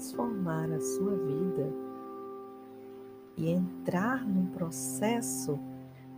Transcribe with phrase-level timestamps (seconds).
[0.00, 1.70] transformar a sua vida
[3.36, 5.58] e entrar num processo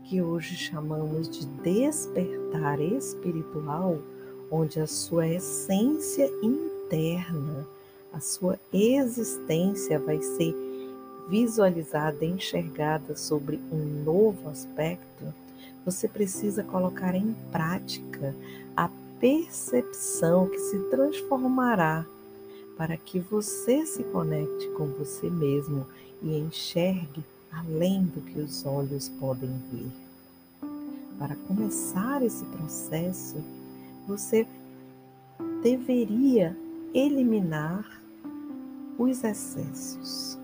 [0.04, 3.98] que hoje chamamos de despertar espiritual,
[4.52, 7.66] onde a sua essência interna,
[8.12, 10.54] a sua existência vai ser
[11.28, 15.34] visualizada, enxergada sobre um novo aspecto,
[15.84, 18.32] você precisa colocar em prática
[18.76, 18.88] a
[19.18, 22.06] percepção que se transformará
[22.82, 25.86] para que você se conecte com você mesmo
[26.20, 29.86] e enxergue além do que os olhos podem ver.
[31.16, 33.36] Para começar esse processo,
[34.08, 34.48] você
[35.62, 36.56] deveria
[36.92, 38.02] eliminar
[38.98, 40.36] os excessos.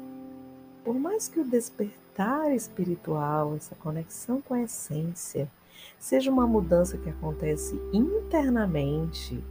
[0.84, 5.50] Por mais que o despertar espiritual, essa conexão com a essência,
[5.98, 9.42] seja uma mudança que acontece internamente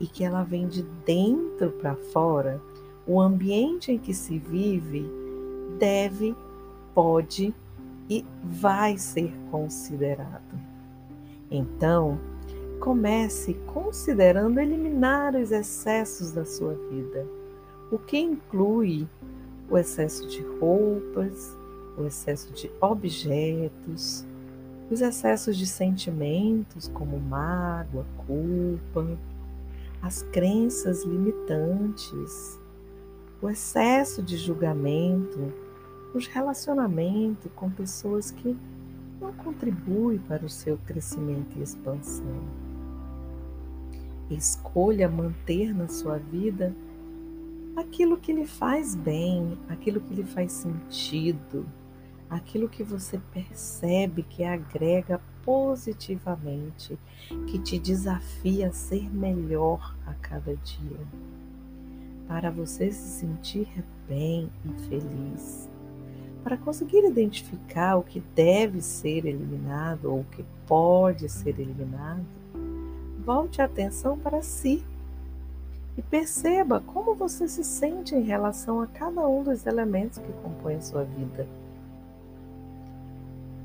[0.00, 2.60] e que ela vem de dentro para fora,
[3.06, 5.08] o ambiente em que se vive
[5.78, 6.34] deve,
[6.94, 7.54] pode
[8.08, 10.58] e vai ser considerado.
[11.50, 12.18] Então,
[12.80, 17.26] comece considerando eliminar os excessos da sua vida,
[17.90, 19.06] o que inclui
[19.70, 21.56] o excesso de roupas,
[21.96, 24.24] o excesso de objetos,
[24.90, 29.18] os excessos de sentimentos como mágoa, culpa,
[30.06, 32.60] as crenças limitantes,
[33.42, 35.52] o excesso de julgamento,
[36.14, 38.56] os relacionamentos com pessoas que
[39.20, 42.40] não contribuem para o seu crescimento e expansão.
[44.30, 46.72] Escolha manter na sua vida
[47.74, 51.66] aquilo que lhe faz bem, aquilo que lhe faz sentido,
[52.28, 56.98] aquilo que você percebe que agrega positivamente,
[57.46, 61.06] que te desafia a ser melhor a cada dia,
[62.26, 63.68] para você se sentir
[64.08, 65.68] bem e feliz.
[66.42, 72.24] Para conseguir identificar o que deve ser eliminado ou o que pode ser eliminado,
[73.24, 74.84] volte a atenção para si
[75.96, 80.76] e perceba como você se sente em relação a cada um dos elementos que compõem
[80.76, 81.46] a sua vida.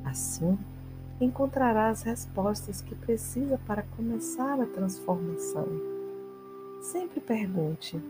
[0.04, 0.58] Assim,
[1.20, 5.68] encontrará as respostas que precisa para começar a transformação.
[6.82, 8.02] Sempre pergunte: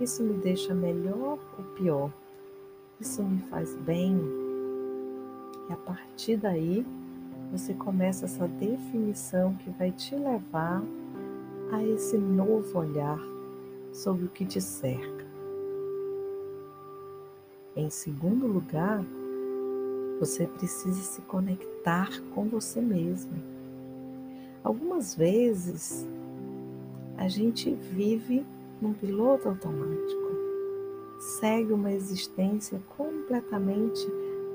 [0.00, 2.12] isso me deixa melhor ou pior?
[3.00, 4.20] Isso me faz bem?
[5.68, 6.84] E a partir daí,
[7.52, 10.82] você começa essa definição que vai te levar
[11.72, 13.18] a esse novo olhar
[13.92, 15.26] sobre o que te cerca.
[17.76, 19.04] Em segundo lugar,
[20.20, 23.32] você precisa se conectar com você mesmo.
[24.62, 26.06] Algumas vezes
[27.16, 28.44] a gente vive
[28.82, 30.30] num piloto automático,
[31.18, 34.06] segue uma existência completamente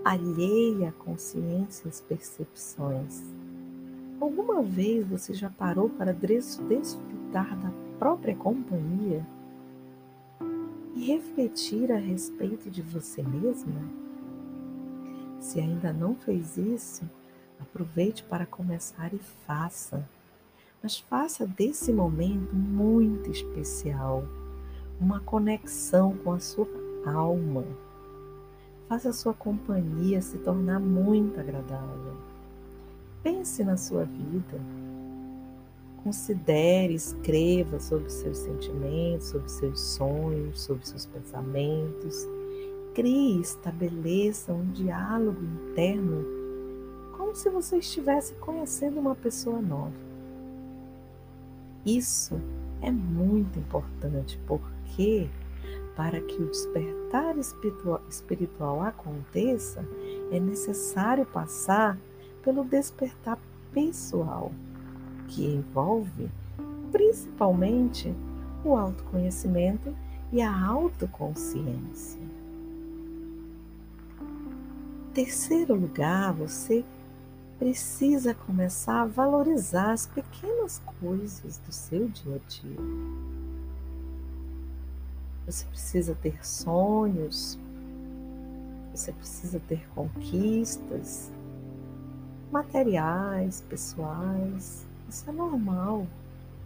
[0.04, 3.24] alheia à consciência e às percepções.
[4.22, 9.26] Alguma vez você já parou para desfrutar da própria companhia
[10.96, 14.05] e refletir a respeito de você mesma?
[15.56, 17.10] Se ainda não fez isso,
[17.58, 20.06] aproveite para começar e faça.
[20.84, 24.26] Mas faça desse momento muito especial,
[25.00, 26.68] uma conexão com a sua
[27.06, 27.64] alma.
[28.90, 32.18] Faça a sua companhia se tornar muito agradável.
[33.24, 34.60] Pense na sua vida
[36.06, 42.28] Considere, escreva sobre seus sentimentos, sobre seus sonhos, sobre seus pensamentos.
[42.96, 46.26] Crie, estabeleça um diálogo interno,
[47.18, 49.92] como se você estivesse conhecendo uma pessoa nova.
[51.86, 52.40] Isso
[52.82, 55.30] é muito importante porque,
[55.94, 59.86] para que o despertar espiritual, aconteça,
[60.32, 62.00] é necessário passar
[62.42, 63.38] pelo despertar
[63.74, 64.54] pessoal
[65.28, 66.32] que envolve
[66.94, 68.16] principalmente
[68.64, 69.94] o autoconhecimento
[70.32, 72.25] e a autoconsciência.
[75.16, 76.84] Terceiro lugar, você
[77.58, 82.78] precisa começar a valorizar as pequenas coisas do seu dia a dia.
[85.46, 87.58] Você precisa ter sonhos,
[88.94, 91.32] você precisa ter conquistas
[92.52, 96.06] materiais, pessoais, isso é normal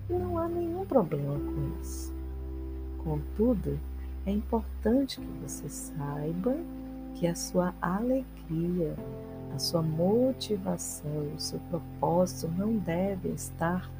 [0.09, 2.11] e não há nenhum problema com isso.
[3.03, 3.79] Contudo,
[4.25, 6.57] é importante que você saiba
[7.19, 8.95] que a sua alegria,
[9.53, 13.91] a sua motivação, o seu propósito não devem estar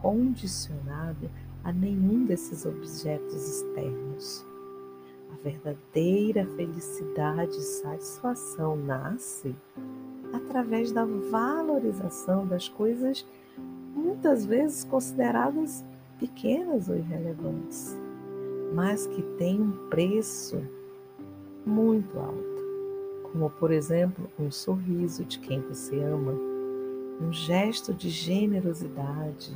[0.00, 1.30] condicionado
[1.62, 4.44] a nenhum desses objetos externos.
[5.32, 9.54] A verdadeira felicidade e satisfação nasce
[10.32, 13.24] através da valorização das coisas
[13.94, 15.84] muitas vezes consideradas
[16.18, 17.96] pequenas ou irrelevantes,
[18.74, 20.60] mas que têm um preço
[21.64, 22.53] muito alto,
[23.34, 26.32] como por exemplo um sorriso de quem você ama,
[27.20, 29.52] um gesto de generosidade,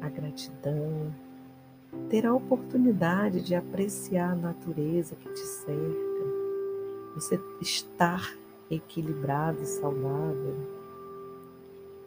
[0.00, 1.14] a gratidão,
[2.08, 6.24] ter a oportunidade de apreciar a natureza que te cerca,
[7.14, 8.34] você estar
[8.70, 10.56] equilibrado e saudável.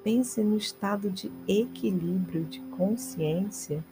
[0.04, 3.84] Pense no estado de equilíbrio de consciência,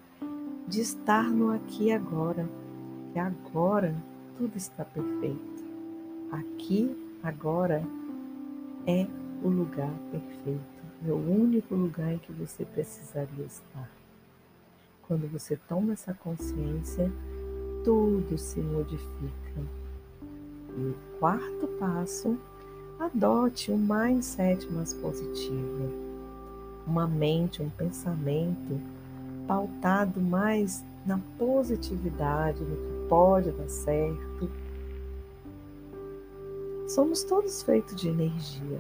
[0.68, 2.50] de estar no aqui e agora,
[3.14, 3.96] que agora
[4.36, 5.55] tudo está perfeito.
[6.32, 7.84] Aqui, agora,
[8.88, 9.08] é
[9.44, 13.90] o lugar perfeito, é o único lugar em que você precisaria estar.
[15.08, 17.12] Quando você toma essa consciência,
[17.84, 19.62] tudo se modifica.
[20.76, 22.38] E o quarto passo
[23.00, 25.92] adote um mindset mais positivo,
[26.88, 28.80] uma mente, um pensamento
[29.48, 34.25] pautado mais na positividade, no que pode dar certo.
[36.88, 38.80] Somos todos feitos de energia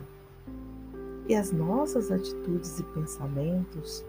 [1.27, 4.05] e as nossas atitudes e pensamentos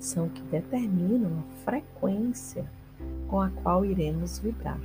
[0.00, 2.70] são que determinam a frequência
[3.28, 4.80] com a qual iremos vibrar.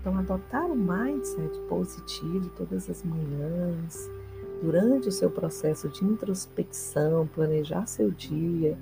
[0.00, 4.08] Então, adotar um mindset positivo todas as manhãs,
[4.62, 8.78] durante o seu processo de introspecção, planejar seu dia,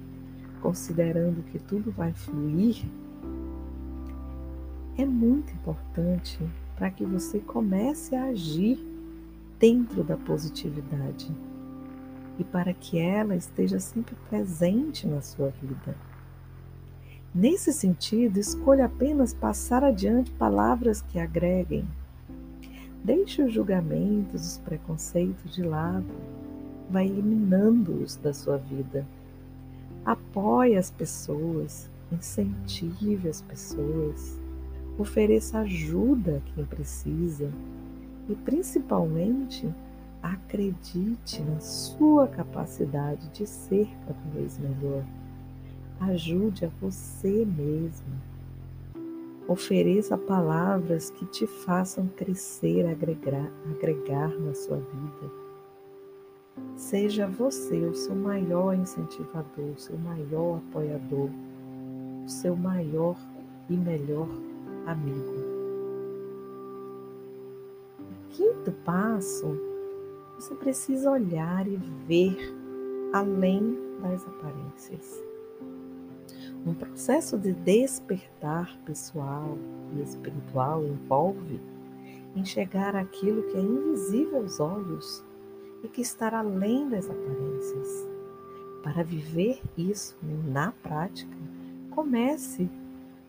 [0.61, 2.85] considerando que tudo vai fluir,
[4.99, 6.39] é muito importante
[6.77, 8.79] para que você comece a agir
[9.59, 11.35] dentro da positividade
[12.39, 15.97] e para que ela esteja sempre presente na sua vida.
[17.35, 21.87] Nesse sentido, escolha apenas passar adiante palavras que agreguem.
[23.03, 26.07] Deixe os julgamentos, os preconceitos de lado.
[26.91, 29.07] Vai eliminando-os da sua vida.
[30.05, 34.39] Apoie as pessoas, incentive as pessoas,
[34.99, 37.51] ofereça ajuda a quem precisa
[38.29, 39.69] e, principalmente,
[40.23, 45.05] acredite na sua capacidade de ser cada vez melhor.
[46.01, 48.37] Ajude a você mesmo.
[49.49, 55.33] Ofereça palavras que te façam crescer, agregar, agregar na sua vida.
[56.75, 61.31] Seja você o seu maior incentivador, o seu maior apoiador,
[62.25, 63.17] o seu maior
[63.71, 64.29] e melhor
[64.87, 65.35] amigo.
[68.01, 69.59] O quinto passo,
[70.39, 72.37] você precisa olhar e ver
[73.13, 75.23] além das aparências.
[76.67, 79.57] Um processo de despertar pessoal
[79.95, 81.61] e espiritual envolve
[82.35, 85.25] enxergar aquilo que é invisível aos olhos
[85.83, 88.07] e que está além das aparências.
[88.83, 91.37] Para viver isso na prática,
[91.91, 92.69] comece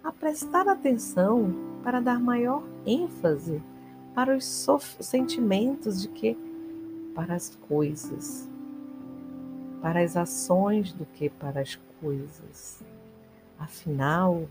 [0.07, 3.61] a prestar atenção para dar maior ênfase
[4.15, 4.65] para os
[5.01, 6.37] sentimentos de que
[7.13, 8.49] para as coisas,
[9.81, 12.81] para as ações do que para as coisas.
[13.59, 14.47] Afinal,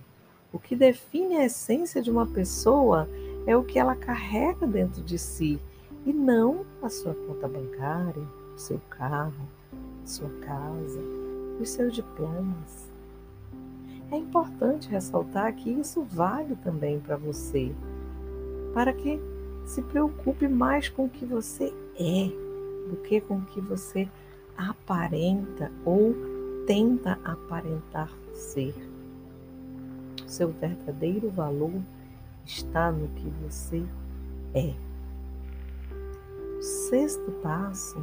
[0.53, 3.09] o que define a essência de uma pessoa
[3.47, 5.59] é o que ela carrega dentro de si
[6.05, 9.49] e não a sua conta bancária, o seu carro,
[10.05, 11.01] sua casa,
[11.59, 12.95] os seus diplomas.
[14.11, 17.75] É importante ressaltar que isso vale também para você,
[18.73, 19.21] para que
[19.65, 22.31] se preocupe mais com o que você é
[22.89, 24.09] do que com o que você
[24.57, 26.15] aparenta ou
[26.67, 28.75] tenta aparentar ser
[30.27, 31.81] seu verdadeiro valor
[32.45, 33.83] está no que você
[34.55, 34.75] é.
[36.61, 37.97] Sexto passo,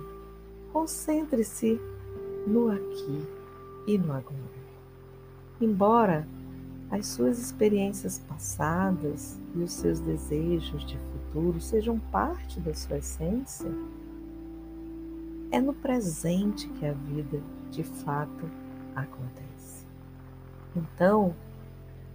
[0.72, 1.80] concentre-se
[2.48, 3.28] no aqui
[3.88, 4.63] e no agora.
[5.60, 6.28] Embora
[6.90, 13.72] as suas experiências passadas e os seus desejos de futuro sejam parte da sua essência,
[15.52, 17.42] é no presente que a vida
[17.72, 18.50] de fato
[18.96, 19.86] acontece.
[20.76, 21.34] Então,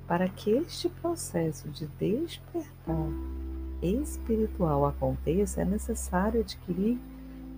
[0.06, 3.10] para que este processo de despertar
[3.82, 6.98] espiritual aconteça, é necessário adquirir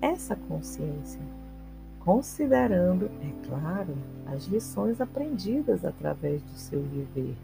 [0.03, 1.21] essa consciência,
[2.01, 3.95] considerando, é claro,
[4.27, 7.37] as lições aprendidas através do seu viver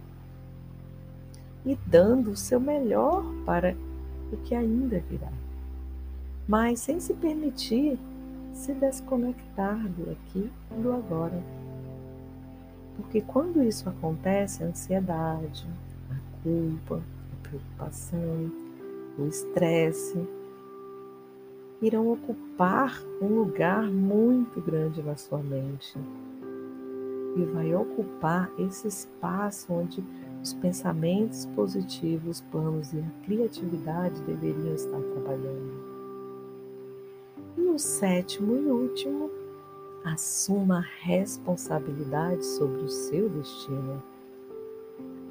[1.65, 3.77] e dando o seu melhor para
[4.33, 5.33] o que ainda virá,
[6.47, 7.99] mas sem se permitir
[8.55, 11.39] se desconectar do aqui e do agora.
[12.97, 15.67] Porque quando isso acontece, a ansiedade,
[16.11, 16.97] a culpa,
[17.33, 18.51] a preocupação,
[19.19, 20.27] o estresse
[21.81, 25.99] irão ocupar um lugar muito grande na sua mente
[27.37, 30.03] e vai ocupar esse espaço onde
[30.43, 35.85] os pensamentos positivos, planos e a criatividade deveriam estar trabalhando.
[37.59, 39.31] E o sétimo e último,
[40.05, 44.03] assuma a responsabilidade sobre o seu destino.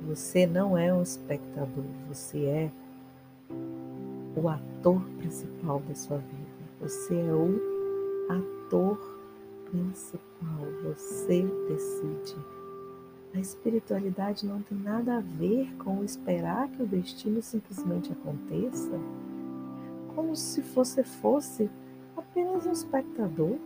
[0.08, 2.72] Você não é um espectador, você é
[4.36, 6.46] o ator principal da sua vida.
[6.82, 7.60] Você é o
[8.30, 8.98] ator
[9.72, 12.36] principal, você decide.
[13.34, 18.98] A espiritualidade não tem nada a ver com esperar que o destino simplesmente aconteça,
[20.16, 21.70] como se você fosse
[22.16, 23.58] apenas um espectador.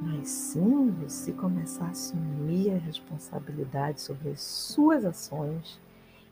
[0.00, 5.80] Mas sim, você começar a assumir a responsabilidade sobre as suas ações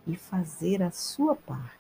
[0.06, 1.75] e fazer a sua parte.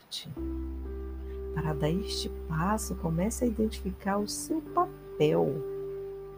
[1.54, 5.54] Para dar este passo, comece a identificar o seu papel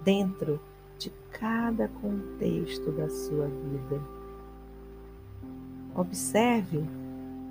[0.04, 0.60] dentro
[0.98, 4.00] de cada contexto da sua vida.
[5.94, 6.84] Observe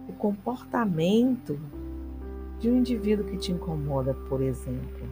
[0.07, 1.59] o comportamento
[2.59, 5.07] de um indivíduo que te incomoda, por exemplo.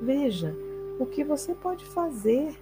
[0.00, 0.54] Veja
[0.98, 2.56] o que você pode fazer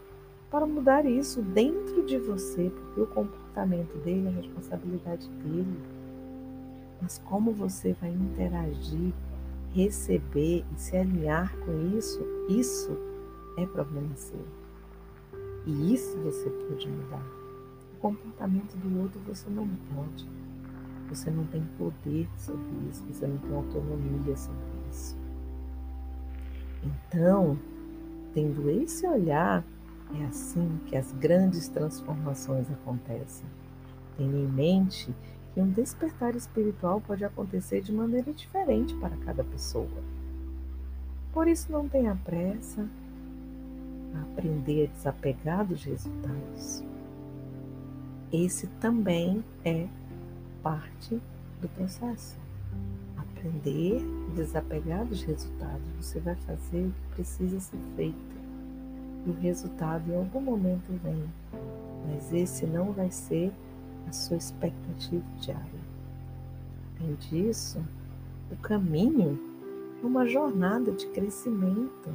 [0.51, 6.00] para mudar isso dentro de você, porque o comportamento dele é responsabilidade dele.
[7.01, 9.13] Mas como você vai interagir,
[9.73, 12.97] receber e se alinhar com isso, isso
[13.57, 14.45] é problema seu.
[15.67, 17.25] E isso você pode mudar.
[17.95, 20.29] O comportamento do outro você não pode.
[21.09, 25.17] Você não tem poder sobre isso, você não tem autonomia sobre isso.
[26.83, 27.59] Então,
[28.33, 29.65] tendo esse olhar,
[30.15, 33.47] é assim que as grandes transformações acontecem.
[34.17, 35.15] Tenha em mente
[35.61, 39.89] um despertar espiritual pode acontecer de maneira diferente para cada pessoa.
[41.33, 42.87] Por isso, não tenha pressa
[44.15, 46.85] a aprender a desapegar dos resultados.
[48.33, 49.87] Esse também é
[50.63, 51.21] parte
[51.61, 52.39] do processo.
[53.17, 55.89] Aprender a desapegar dos resultados.
[56.01, 58.41] Você vai fazer o que precisa ser feito
[59.27, 61.25] e o resultado em algum momento vem,
[62.07, 63.53] mas esse não vai ser
[64.09, 65.81] a sua expectativa diária.
[67.01, 67.83] Além disso,
[68.51, 69.39] o caminho
[70.03, 72.11] é uma jornada de crescimento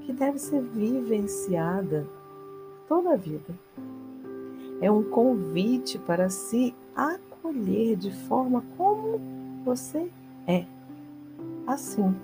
[0.00, 2.06] que deve ser vivenciada
[2.88, 3.54] toda a vida.
[4.80, 9.20] É um convite para se acolher de forma como
[9.64, 10.10] você
[10.46, 10.64] é.
[11.66, 12.14] Assim,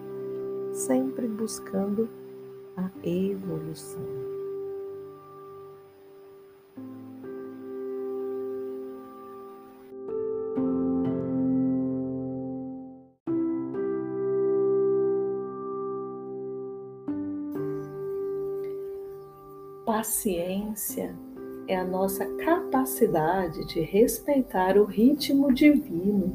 [0.73, 2.09] sempre buscando
[2.76, 4.25] a evolução.
[19.97, 21.17] Paciência
[21.67, 26.35] é a nossa capacidade de respeitar o ritmo divino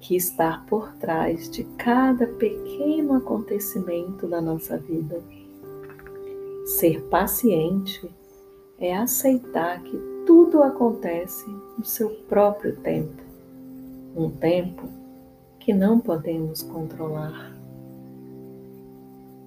[0.00, 5.22] que está por trás de cada pequeno acontecimento da nossa vida.
[6.64, 8.10] Ser paciente
[8.78, 11.44] é aceitar que tudo acontece
[11.76, 13.22] no seu próprio tempo,
[14.16, 14.88] um tempo
[15.58, 17.54] que não podemos controlar.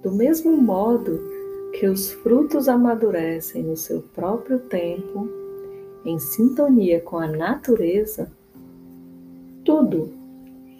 [0.04, 1.33] Do mesmo modo
[1.84, 5.28] que os frutos amadurecem no seu próprio tempo,
[6.02, 8.32] em sintonia com a natureza,
[9.66, 10.10] tudo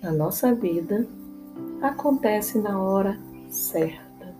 [0.02, 1.06] na nossa vida
[1.82, 3.20] acontece na hora
[3.50, 4.34] certa.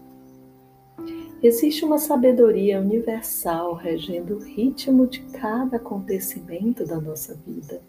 [1.42, 7.82] Existe uma sabedoria universal regendo o ritmo de cada acontecimento da nossa vida.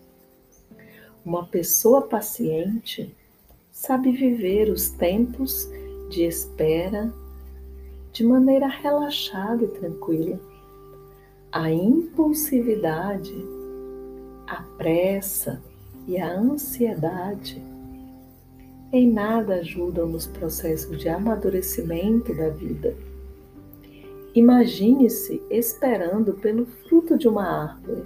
[1.23, 3.15] Uma pessoa paciente
[3.71, 5.65] sabe viver os tempos
[6.09, 7.09] de espera
[8.15, 10.39] de maneira relaxada e tranquila.
[11.51, 13.35] A impulsividade,
[14.47, 15.61] a pressa
[16.07, 17.61] e a ansiedade
[18.91, 22.95] em nada ajudam nos processos de amadurecimento da vida
[24.35, 28.03] Imagine-se esperando pelo fruto de uma árvore.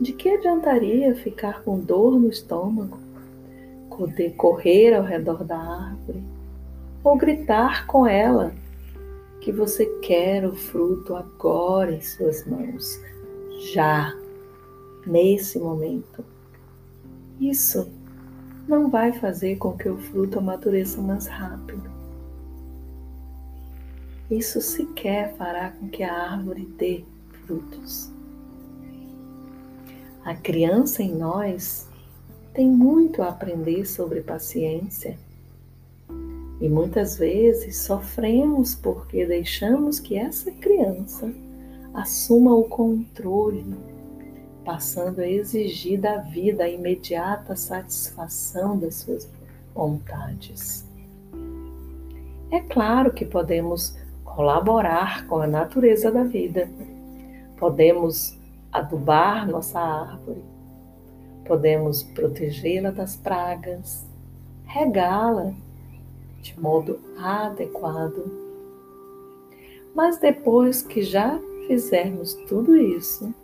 [0.00, 2.98] De que adiantaria ficar com dor no estômago,
[4.36, 6.20] correr ao redor da árvore
[7.04, 8.52] ou gritar com ela
[9.48, 13.00] que você quer o fruto agora em suas mãos,
[13.72, 14.14] já,
[15.06, 16.22] nesse momento?
[17.40, 17.90] Isso
[18.68, 21.98] não vai fazer com que o fruto amadureça mais rápido
[24.30, 27.02] isso sequer fará com que a árvore dê
[27.46, 28.12] frutos.
[30.22, 31.88] A criança em nós
[32.52, 35.18] tem muito a aprender sobre paciência.
[36.60, 41.32] E muitas vezes sofremos porque deixamos que essa criança
[41.94, 43.64] assuma o controle,
[44.64, 49.30] passando a exigir da vida a imediata satisfação das suas
[49.72, 50.84] vontades.
[52.50, 56.68] É claro que podemos colaborar com a natureza da vida,
[57.56, 58.36] podemos
[58.72, 60.42] adubar nossa árvore,
[61.46, 64.06] podemos protegê-la das pragas,
[64.64, 65.54] regá-la
[66.48, 68.24] de modo adequado.
[69.94, 73.34] Mas depois que já fizermos tudo isso,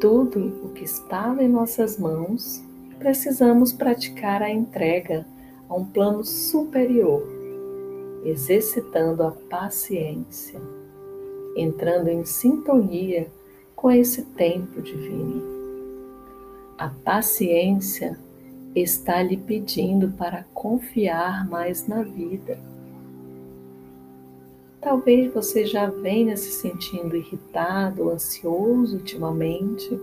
[0.00, 2.62] tudo o que estava em nossas mãos,
[2.98, 5.26] precisamos praticar a entrega
[5.68, 7.22] a um plano superior,
[8.24, 10.60] exercitando a paciência,
[11.56, 13.28] entrando em sintonia
[13.74, 15.42] com esse tempo divino.
[16.78, 18.18] A paciência
[18.74, 22.58] está lhe pedindo para confiar mais na vida
[24.84, 29.98] Talvez você já venha se sentindo irritado, ansioso ultimamente.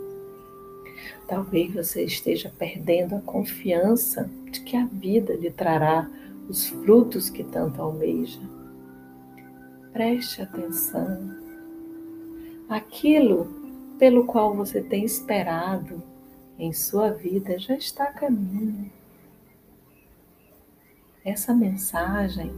[1.28, 6.10] Talvez você esteja perdendo a confiança de que a vida lhe trará
[6.50, 8.42] os frutos que tanto almeja.
[9.94, 11.30] Preste atenção.
[12.68, 13.48] Aquilo
[14.00, 16.02] pelo qual você tem esperado
[16.62, 18.92] em sua vida já está a caminho.
[21.26, 22.52] Essa mensagem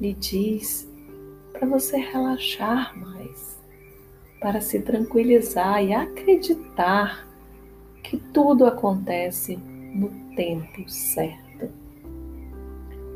[0.00, 0.90] lhe diz
[1.52, 3.60] para você relaxar mais,
[4.40, 7.28] para se tranquilizar e acreditar
[8.02, 9.56] que tudo acontece
[9.94, 11.70] no tempo certo.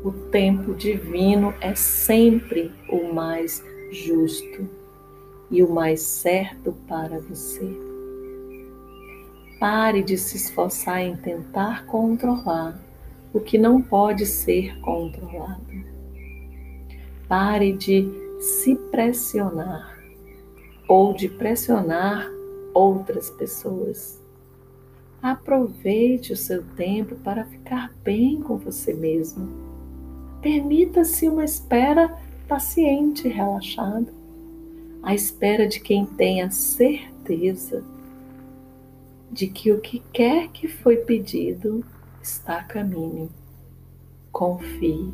[0.05, 4.69] O tempo divino é sempre o mais justo
[5.51, 7.90] e o mais certo para você.
[9.61, 12.81] Pare de se esforçar em tentar controlar
[13.31, 15.85] o que não pode ser controlado.
[17.27, 19.99] Pare de se pressionar
[20.87, 22.27] ou de pressionar
[22.73, 24.19] outras pessoas.
[25.21, 29.47] Aproveite o seu tempo para ficar bem com você mesmo.
[30.41, 34.11] Permita-se uma espera paciente e relaxada,
[35.03, 37.90] a espera de quem tenha certeza
[39.31, 41.85] de que o que quer que foi pedido
[42.21, 43.31] está a caminho.
[44.31, 45.13] Confie.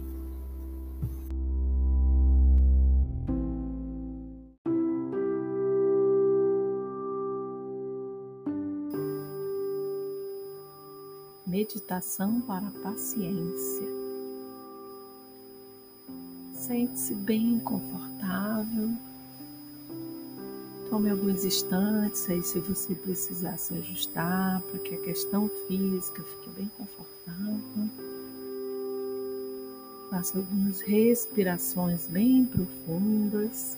[11.46, 13.88] Meditação para paciência.
[16.54, 18.90] Sente-se bem confortável.
[20.90, 26.50] Tome alguns instantes aí se você precisar se ajustar para que a questão física fique
[26.52, 27.90] bem confortável.
[30.10, 33.78] Faça algumas respirações bem profundas.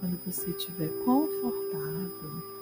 [0.00, 2.58] Quando você estiver confortável,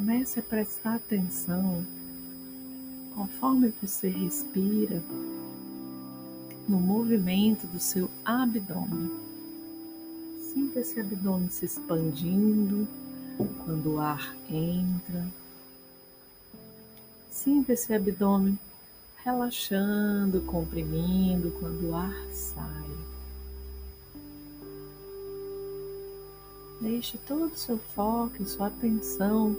[0.00, 1.84] Comece a prestar atenção
[3.14, 5.02] conforme você respira
[6.68, 9.10] no movimento do seu abdômen.
[10.52, 12.86] Sinta esse abdômen se expandindo
[13.64, 15.26] quando o ar entra.
[17.30, 18.58] Sinta esse abdômen
[19.24, 22.90] relaxando, comprimindo quando o ar sai.
[26.80, 29.54] Deixe todo o seu foco sua atenção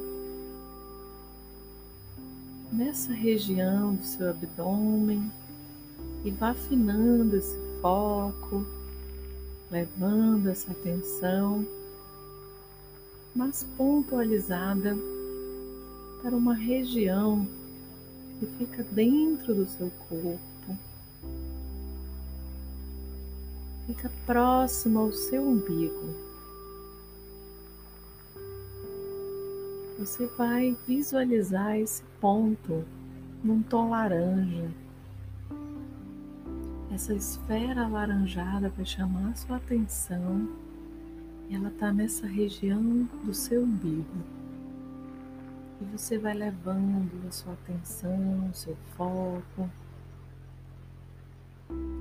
[2.71, 5.31] nessa região do seu abdômen
[6.23, 8.65] e vá afinando esse foco,
[9.69, 11.65] levando essa atenção
[13.33, 14.95] mais pontualizada
[16.21, 17.47] para uma região
[18.39, 20.77] que fica dentro do seu corpo,
[23.87, 26.31] fica próximo ao seu umbigo.
[30.01, 32.83] você vai visualizar esse ponto
[33.43, 34.80] num tom laranja.
[36.93, 40.49] Essa esfera alaranjada vai chamar sua atenção
[41.49, 44.17] e ela está nessa região do seu umbigo.
[45.81, 49.69] E você vai levando a sua atenção, o seu foco,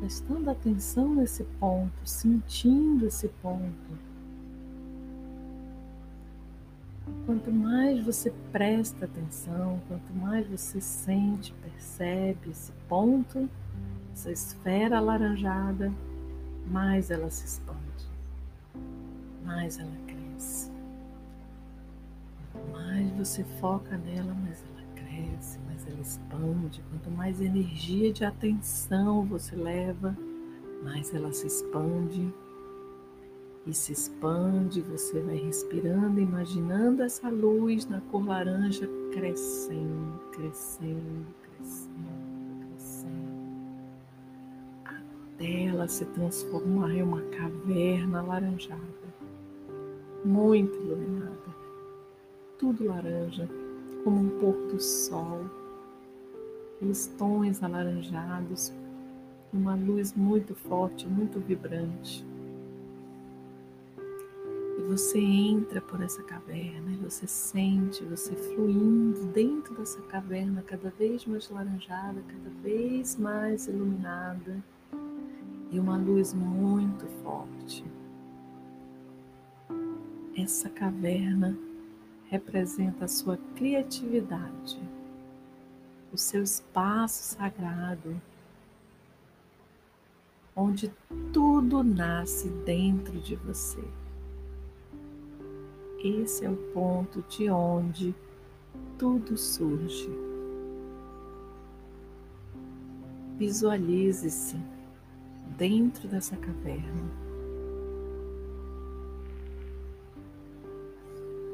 [0.00, 4.10] prestando atenção nesse ponto, sentindo esse ponto
[7.26, 13.48] Quanto mais você presta atenção, quanto mais você sente, percebe esse ponto,
[14.12, 15.92] essa esfera alaranjada,
[16.66, 18.08] mais ela se expande,
[19.44, 20.70] mais ela cresce.
[22.52, 26.82] Quanto mais você foca nela, mais ela cresce, mais ela expande.
[26.90, 30.16] Quanto mais energia de atenção você leva,
[30.82, 32.32] mais ela se expande
[33.66, 34.80] e se expande.
[34.82, 42.09] Você vai respirando, imaginando essa luz na cor laranja crescendo, crescendo, crescendo,
[45.40, 48.78] até ela se transformar em uma caverna alaranjada,
[50.22, 51.56] muito iluminada,
[52.58, 53.48] tudo laranja,
[54.04, 55.46] como um pôr do sol,
[56.76, 58.70] aqueles tons alaranjados,
[59.50, 62.22] uma luz muito forte, muito vibrante.
[64.78, 70.90] E você entra por essa caverna e você sente você fluindo dentro dessa caverna, cada
[70.90, 74.62] vez mais laranjada, cada vez mais iluminada
[75.70, 77.84] e uma luz muito forte.
[80.36, 81.56] Essa caverna
[82.28, 84.80] representa a sua criatividade,
[86.12, 88.20] o seu espaço sagrado,
[90.54, 90.92] onde
[91.32, 93.82] tudo nasce dentro de você.
[96.02, 98.14] Esse é o ponto de onde
[98.98, 100.08] tudo surge.
[103.36, 104.56] Visualize-se
[105.56, 107.30] dentro dessa caverna.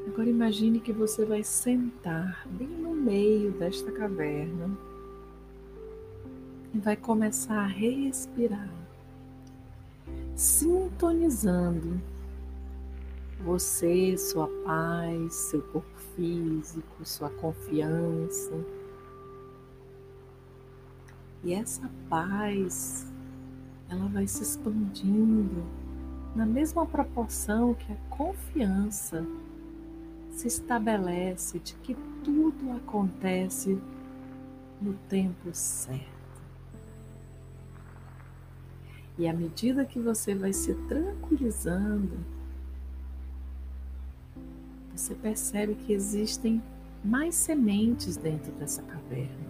[0.07, 4.69] Agora imagine que você vai sentar bem no meio desta caverna
[6.73, 8.69] e vai começar a respirar,
[10.35, 12.01] sintonizando
[13.39, 18.53] você, sua paz, seu corpo físico, sua confiança.
[21.43, 23.06] E essa paz,
[23.89, 25.63] ela vai se expandindo
[26.35, 29.25] na mesma proporção que a confiança
[30.31, 33.79] se estabelece de que tudo acontece
[34.81, 36.17] no tempo certo.
[39.17, 42.19] E à medida que você vai se tranquilizando,
[44.95, 46.61] você percebe que existem
[47.03, 49.46] mais sementes dentro dessa caverna.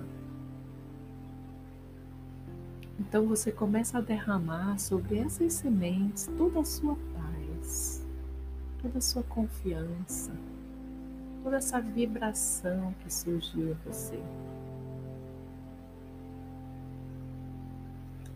[2.99, 8.03] Então você começa a derramar sobre essas sementes toda a sua paz,
[8.81, 10.31] toda a sua confiança,
[11.43, 14.19] toda essa vibração que surgiu em você.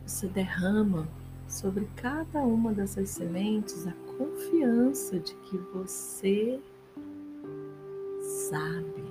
[0.06, 1.08] Você derrama
[1.48, 6.62] sobre cada uma dessas sementes a confiança de que você
[8.50, 9.04] sabe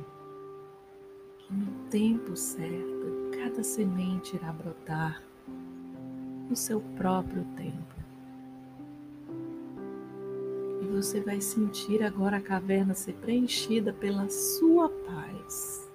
[1.38, 5.29] que no tempo certo cada semente irá brotar
[6.50, 7.94] no seu próprio tempo.
[10.82, 15.88] E você vai sentir agora a caverna ser preenchida pela sua paz,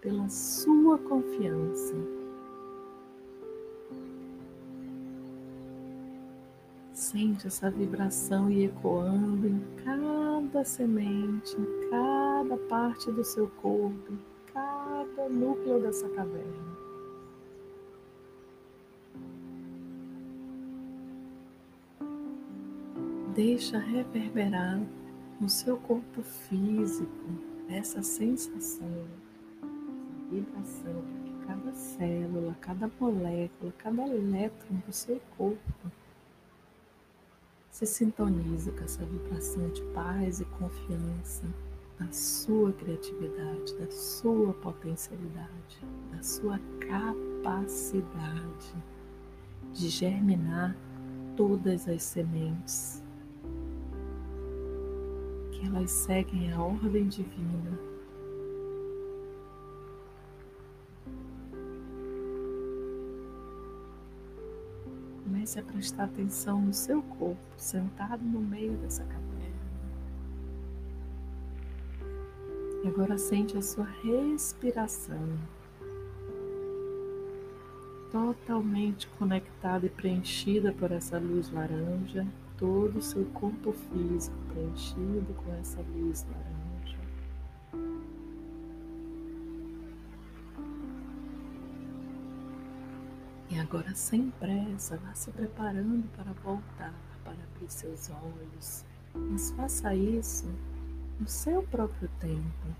[0.00, 1.94] pela sua confiança.
[6.92, 14.12] Sente essa vibração e ecoando em cada semente, em cada parte do seu corpo,
[14.52, 16.79] cada núcleo dessa caverna.
[23.34, 24.80] Deixa reverberar
[25.40, 27.08] no seu corpo físico
[27.68, 29.06] essa sensação,
[29.60, 29.66] essa
[30.30, 35.92] vibração, que cada célula, cada molécula, cada elétron do seu corpo
[37.70, 41.44] se sintoniza com essa vibração de paz e confiança
[42.00, 48.74] da sua criatividade, da sua potencialidade, da sua capacidade
[49.72, 50.76] de germinar
[51.36, 53.02] todas as sementes,
[55.60, 57.78] que elas seguem a ordem divina.
[65.22, 69.20] Comece a prestar atenção no seu corpo, sentado no meio dessa cabeça.
[72.82, 75.38] E agora sente a sua respiração
[78.10, 85.52] totalmente conectada e preenchida por essa luz laranja, todo o seu corpo físico preenchido com
[85.54, 86.98] essa luz laranja.
[93.50, 98.84] E agora, sem pressa, vá se preparando para voltar, para abrir seus olhos.
[99.14, 100.46] Mas faça isso
[101.18, 102.76] no seu próprio tempo.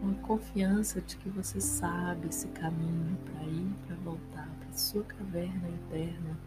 [0.00, 5.04] com a confiança de que você sabe esse caminho para ir, para voltar para sua
[5.04, 6.38] caverna interna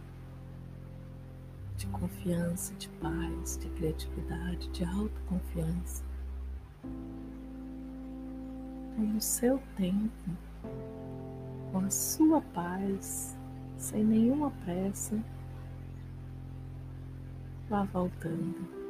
[1.83, 6.03] de confiança, de paz, de criatividade, de autoconfiança.
[8.97, 10.31] E no seu tempo,
[11.71, 13.35] com a sua paz,
[13.77, 15.21] sem nenhuma pressa,
[17.69, 18.82] vá voltando.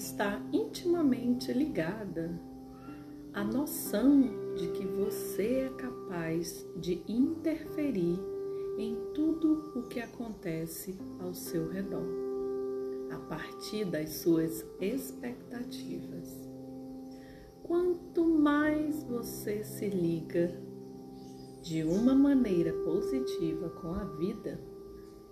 [0.00, 2.40] Está intimamente ligada
[3.34, 8.18] à noção de que você é capaz de interferir
[8.78, 12.08] em tudo o que acontece ao seu redor,
[13.10, 16.48] a partir das suas expectativas.
[17.62, 20.58] Quanto mais você se liga
[21.60, 24.58] de uma maneira positiva com a vida,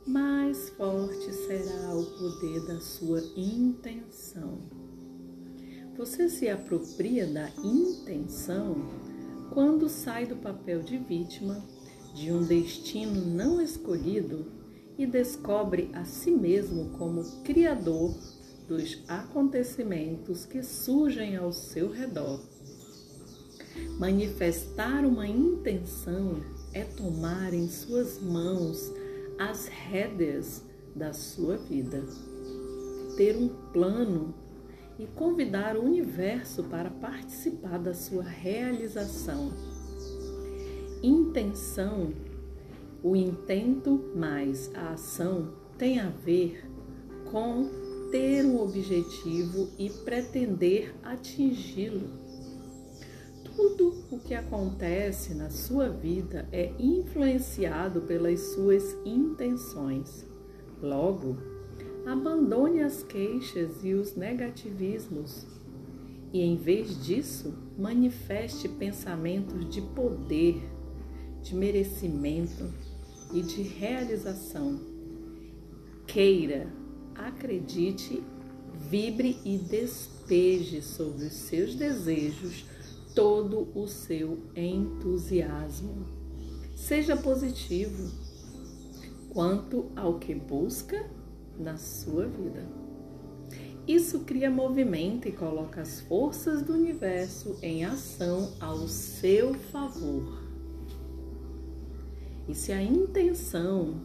[0.08, 4.58] mais forte será o poder da sua intenção.
[5.98, 8.88] Você se apropria da intenção
[9.52, 11.62] quando sai do papel de vítima
[12.14, 14.46] de um destino não escolhido
[14.96, 18.16] e descobre a si mesmo como criador
[18.66, 22.40] dos acontecimentos que surgem ao seu redor.
[23.98, 26.40] Manifestar uma intenção
[26.72, 28.90] é tomar em suas mãos
[29.38, 32.04] as rédeas da sua vida,
[33.16, 34.34] ter um plano
[34.98, 39.52] e convidar o universo para participar da sua realização.
[41.02, 42.12] Intenção,
[43.02, 46.68] o intento mais a ação tem a ver
[47.30, 47.68] com
[48.10, 52.27] ter um objetivo e pretender atingi-lo.
[53.58, 60.24] Tudo o que acontece na sua vida é influenciado pelas suas intenções.
[60.80, 61.36] Logo,
[62.06, 65.44] abandone as queixas e os negativismos
[66.32, 70.62] e, em vez disso, manifeste pensamentos de poder,
[71.42, 72.72] de merecimento
[73.34, 74.78] e de realização.
[76.06, 76.72] Queira,
[77.12, 78.22] acredite,
[78.88, 82.67] vibre e despeje sobre os seus desejos
[83.18, 86.06] todo o seu entusiasmo.
[86.76, 88.12] Seja positivo
[89.30, 91.04] quanto ao que busca
[91.58, 92.64] na sua vida.
[93.88, 100.40] Isso cria movimento e coloca as forças do universo em ação ao seu favor.
[102.48, 104.00] E se a intenção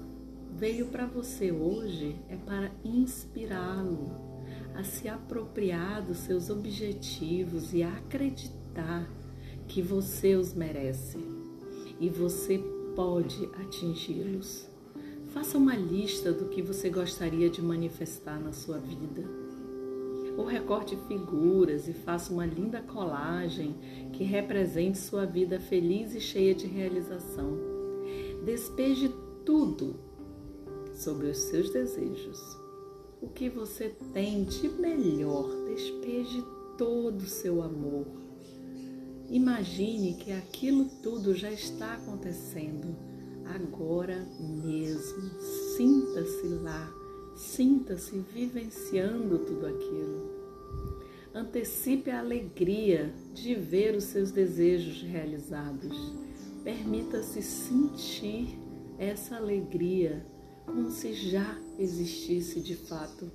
[0.57, 4.09] veio para você hoje, é para inspirá-lo
[4.73, 9.07] a se apropriar dos seus objetivos e acreditar acreditar
[9.67, 11.17] que você os merece
[11.99, 12.57] e você
[12.95, 14.67] pode atingi-los.
[15.31, 19.23] Faça uma lista do que você gostaria de manifestar na sua vida.
[20.37, 23.75] Ou recorte figuras e faça uma linda colagem
[24.13, 27.57] que represente sua vida feliz e cheia de realização.
[28.43, 29.13] Despeje
[29.45, 29.95] tudo
[30.93, 32.39] sobre os seus desejos.
[33.21, 36.43] O que você tem de melhor, despeje
[36.77, 38.22] todo o seu amor
[39.33, 42.95] Imagine que aquilo tudo já está acontecendo
[43.45, 45.31] agora mesmo.
[45.75, 46.93] Sinta-se lá,
[47.35, 50.29] sinta-se vivenciando tudo aquilo.
[51.33, 56.13] Antecipe a alegria de ver os seus desejos realizados.
[56.63, 58.55] Permita-se sentir
[58.99, 60.23] essa alegria
[60.63, 63.31] como se já existisse de fato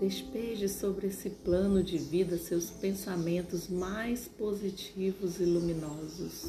[0.00, 6.44] Despeje sobre esse plano de vida seus pensamentos mais positivos e luminosos.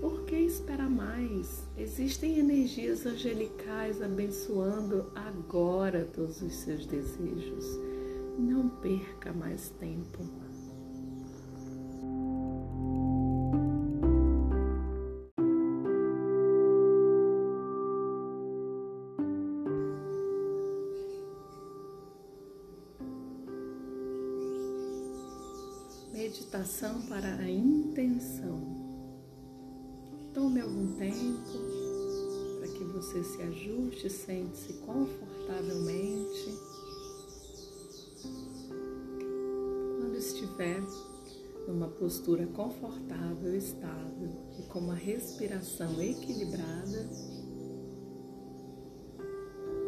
[0.00, 1.62] Por que esperar mais?
[1.76, 7.66] Existem energias angelicais abençoando agora todos os seus desejos.
[8.38, 10.41] Não perca mais tempo.
[30.62, 31.58] algum tempo
[32.58, 36.58] para que você se ajuste, sente-se confortavelmente.
[39.98, 40.80] Quando estiver
[41.66, 47.08] numa postura confortável, estável e com uma respiração equilibrada,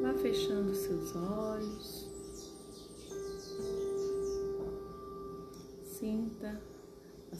[0.02, 2.10] vá fechando seus olhos.
[5.84, 6.73] Sinta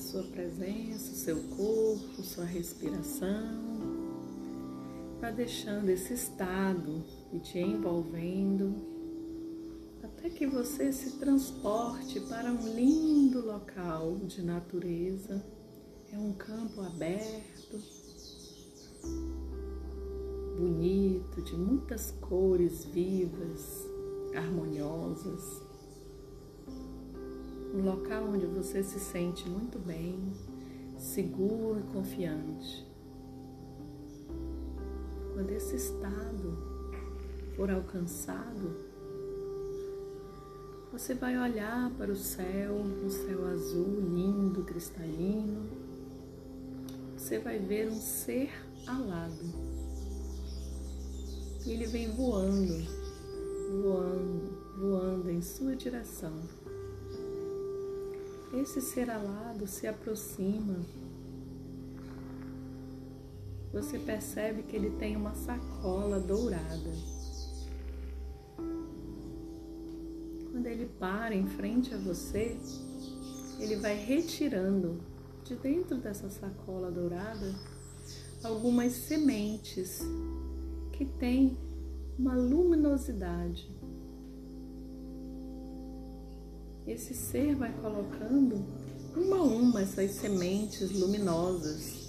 [0.05, 3.64] sua presença, o seu corpo, sua respiração.
[5.19, 8.75] Vá deixando esse estado e te envolvendo
[10.03, 15.43] até que você se transporte para um lindo local de natureza.
[16.12, 17.83] É um campo aberto,
[20.59, 23.88] bonito, de muitas cores vivas,
[24.37, 25.63] harmoniosas
[27.75, 30.33] um local onde você se sente muito bem,
[30.97, 32.87] seguro e confiante.
[35.35, 36.57] Quando esse estado
[37.57, 38.77] for alcançado,
[40.93, 45.67] você vai olhar para o céu, um céu azul, lindo, cristalino.
[47.17, 48.53] Você vai ver um ser
[48.87, 49.75] alado.
[51.67, 52.87] Ele vem voando,
[53.83, 56.63] voando, voando em sua direção.
[58.57, 60.79] Esse ser alado se aproxima.
[63.73, 66.93] Você percebe que ele tem uma sacola dourada.
[70.53, 72.57] Quando ele para em frente a você,
[73.59, 75.01] ele vai retirando
[75.43, 77.53] de dentro dessa sacola dourada
[78.45, 80.01] algumas sementes
[80.93, 81.59] que têm
[82.17, 83.69] uma luminosidade
[86.87, 88.64] esse ser vai colocando
[89.16, 92.05] uma a uma essas sementes luminosas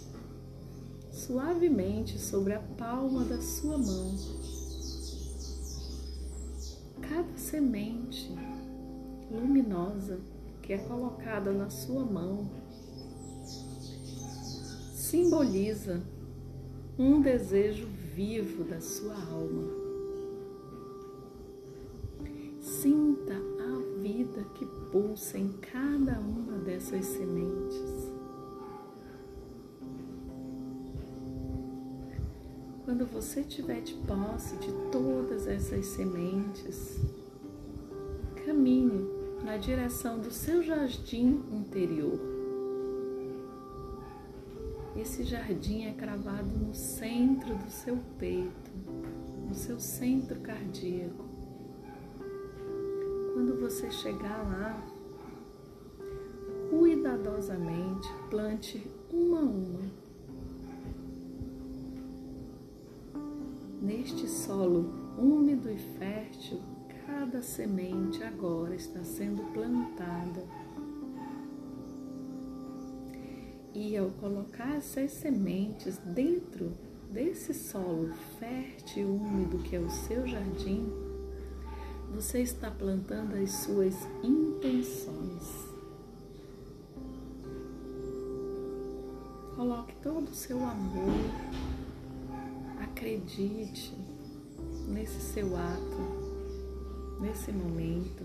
[1.11, 4.15] suavemente sobre a palma da sua mão.
[7.01, 8.29] Cada semente
[9.31, 10.19] luminosa
[10.61, 12.49] que é colocada na sua mão
[14.93, 16.03] simboliza
[16.97, 19.85] um desejo vivo da sua alma.
[22.59, 23.54] Sinta
[24.35, 28.11] vida que pulsa em cada uma dessas sementes.
[32.83, 36.99] Quando você tiver de posse de todas essas sementes,
[38.45, 39.09] caminhe
[39.43, 42.19] na direção do seu jardim interior.
[44.95, 48.71] Esse jardim é cravado no centro do seu peito,
[49.47, 51.24] no seu centro cardíaco.
[53.65, 54.79] Você chegar lá,
[56.69, 59.79] cuidadosamente plante uma a uma.
[63.81, 66.61] Neste solo úmido e fértil,
[67.07, 70.43] cada semente agora está sendo plantada.
[73.73, 76.71] E ao colocar essas sementes dentro
[77.11, 81.04] desse solo fértil e úmido que é o seu jardim,
[82.15, 85.65] você está plantando as suas intenções.
[89.53, 91.13] Coloque todo o seu amor,
[92.81, 93.93] acredite
[94.87, 98.23] nesse seu ato, nesse momento.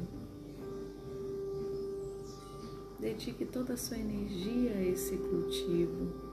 [3.00, 6.29] Dedique toda a sua energia a esse cultivo.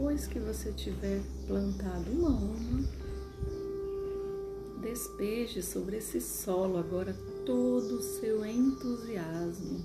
[0.00, 2.88] Depois que você tiver plantado uma uma,
[4.80, 9.84] despeje sobre esse solo agora todo o seu entusiasmo,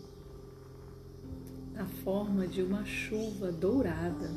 [1.73, 4.31] na forma de uma chuva dourada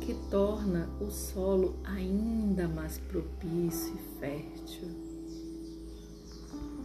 [0.00, 4.88] que torna o solo ainda mais propício e fértil.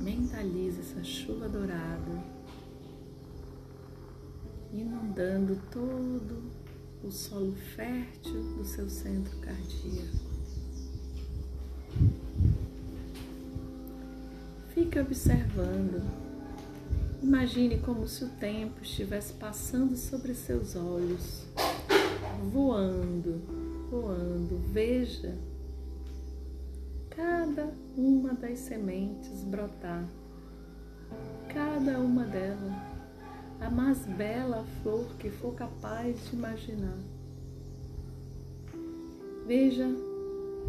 [0.02, 2.22] Mentalize essa chuva dourada
[4.74, 6.61] inundando todo
[7.04, 10.32] o solo fértil do seu centro cardíaco.
[14.74, 16.02] Fique observando.
[17.22, 21.46] Imagine como se o tempo estivesse passando sobre seus olhos,
[22.52, 23.42] voando,
[23.90, 24.60] voando.
[24.72, 25.38] Veja
[27.10, 30.08] cada uma das sementes brotar,
[31.54, 32.91] cada uma delas
[33.62, 36.98] a mais bela flor que for capaz de imaginar.
[39.46, 39.88] Veja,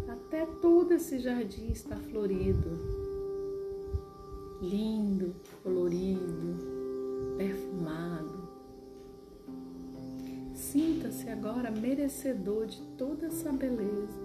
[0.07, 2.69] até todo esse jardim está florido,
[4.61, 5.33] lindo,
[5.63, 8.43] colorido, perfumado.
[10.53, 14.21] Sinta-se agora merecedor de toda essa beleza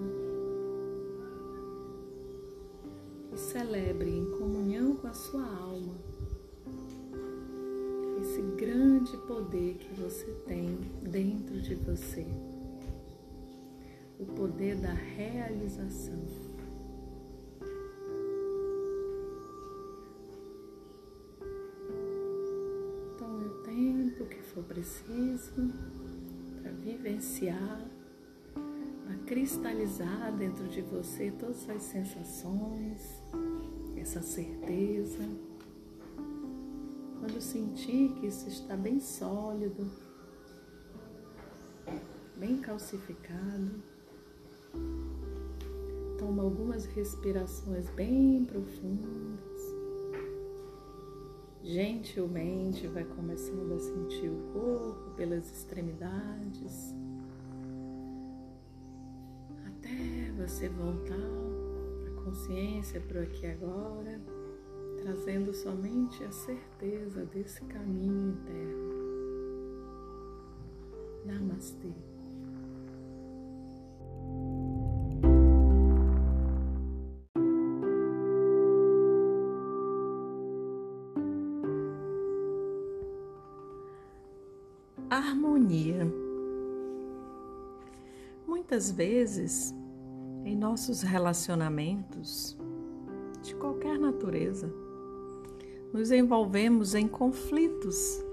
[3.33, 6.08] e celebre em comunhão com a sua alma
[8.29, 12.26] esse grande poder que você tem dentro de você
[14.18, 16.18] o poder da realização.
[23.14, 25.72] Então, o tempo que for preciso
[26.61, 27.81] para vivenciar,
[29.07, 33.22] para cristalizar dentro de você todas as sensações,
[33.97, 35.47] essa certeza.
[37.19, 39.91] Quando sentir que isso está bem sólido,
[42.37, 43.83] bem calcificado,
[46.19, 49.49] toma algumas respirações bem profundas.
[51.62, 56.95] Gentilmente vai começando a sentir o corpo pelas extremidades,
[59.66, 64.21] até você voltar a consciência para o aqui agora,
[65.03, 68.88] trazendo somente a certeza desse caminho interno.
[71.24, 71.92] Namastê.
[85.11, 86.07] harmonia.
[88.46, 89.74] Muitas vezes,
[90.44, 92.59] em nossos relacionamentos,
[93.42, 94.72] de qualquer natureza,
[95.93, 98.24] nos envolvemos em conflitos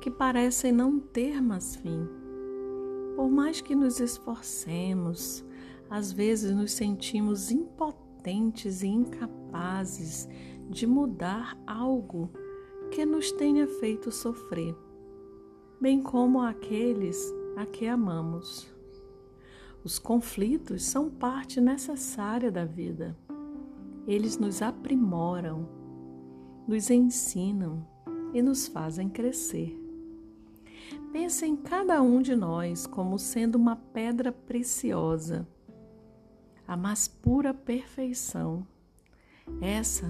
[0.00, 2.08] que parecem não ter mais fim.
[3.14, 5.44] Por mais que nos esforcemos,
[5.88, 10.28] às vezes nos sentimos impotentes e incapazes
[10.68, 12.30] de mudar algo
[12.90, 14.74] que nos tenha feito sofrer
[15.80, 18.66] bem como aqueles a que amamos.
[19.84, 23.16] Os conflitos são parte necessária da vida.
[24.06, 25.68] Eles nos aprimoram,
[26.66, 27.86] nos ensinam
[28.32, 29.80] e nos fazem crescer.
[31.12, 35.46] Pense em cada um de nós como sendo uma pedra preciosa,
[36.66, 38.66] a mais pura perfeição.
[39.60, 40.06] Essa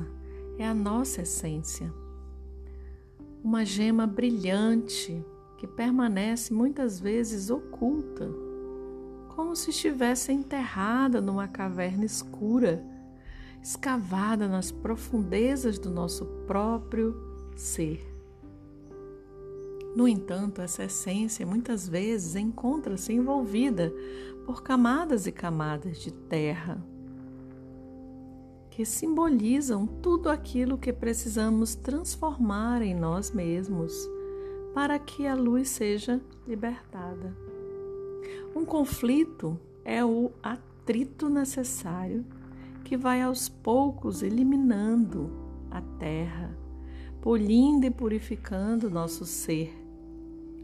[0.59, 1.93] é a nossa essência.
[3.45, 5.25] Uma gema brilhante
[5.59, 8.29] que permanece muitas vezes oculta,
[9.35, 12.83] como se estivesse enterrada numa caverna escura,
[13.67, 17.17] escavada nas profundezas do nosso próprio
[17.57, 18.01] ser.
[19.97, 23.93] No entanto, essa essência muitas vezes encontra-se envolvida
[24.45, 26.81] por camadas e camadas de terra
[28.71, 33.93] que simbolizam tudo aquilo que precisamos transformar em nós mesmos
[34.75, 37.37] para que a luz seja libertada.
[38.55, 42.25] Um conflito é o atrito necessário
[42.87, 45.33] que vai aos poucos eliminando
[45.73, 46.57] a terra,
[47.21, 49.77] polindo e purificando nosso ser,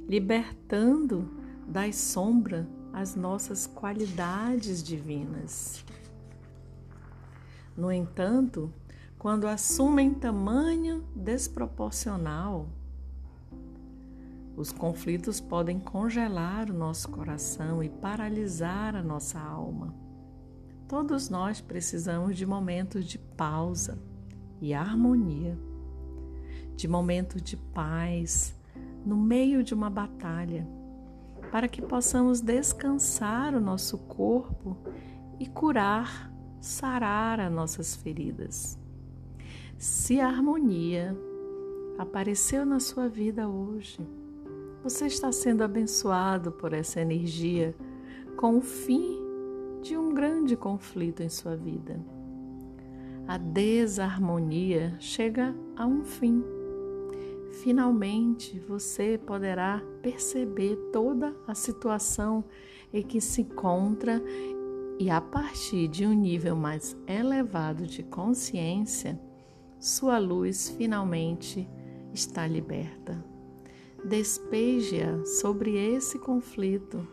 [0.09, 1.29] libertando
[1.67, 5.85] das sombras as nossas qualidades divinas.
[7.77, 8.73] No entanto,
[9.19, 12.69] quando assumem tamanho desproporcional,
[14.57, 20.02] os conflitos podem congelar o nosso coração e paralisar a nossa alma.
[20.93, 23.99] Todos nós precisamos de momentos de pausa
[24.61, 25.59] e harmonia,
[26.77, 28.55] de momentos de paz
[29.03, 30.69] no meio de uma batalha,
[31.51, 34.77] para que possamos descansar o nosso corpo
[35.41, 36.31] e curar,
[36.61, 38.79] sarar as nossas feridas.
[39.79, 41.17] Se a harmonia
[41.97, 43.99] apareceu na sua vida hoje,
[44.83, 47.75] você está sendo abençoado por essa energia
[48.37, 49.22] com o fim
[49.83, 52.01] de um grande conflito em sua vida.
[53.27, 56.43] A desarmonia chega a um fim.
[57.63, 62.45] Finalmente você poderá perceber toda a situação
[62.93, 64.23] em que se encontra
[64.99, 69.21] e, a partir de um nível mais elevado de consciência,
[69.79, 71.69] sua luz finalmente
[72.13, 73.33] está liberta
[74.05, 77.07] despeje-a sobre esse conflito.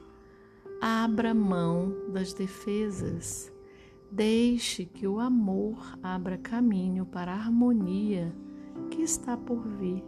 [0.81, 3.51] Abra mão das defesas.
[4.09, 8.33] Deixe que o amor abra caminho para a harmonia
[8.89, 10.01] que está por vir.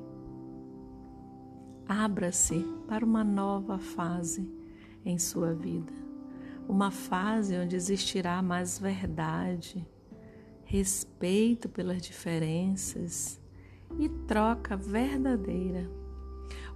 [1.86, 4.50] Abra-se para uma nova fase
[5.04, 5.92] em sua vida,
[6.70, 9.86] uma fase onde existirá mais verdade,
[10.64, 13.42] respeito pelas diferenças
[14.00, 16.01] e troca verdadeira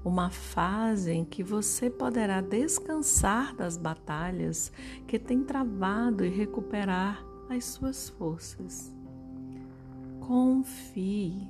[0.05, 4.71] uma fase em que você poderá descansar das batalhas
[5.07, 8.93] que tem travado e recuperar as suas forças.
[10.19, 11.49] Confie.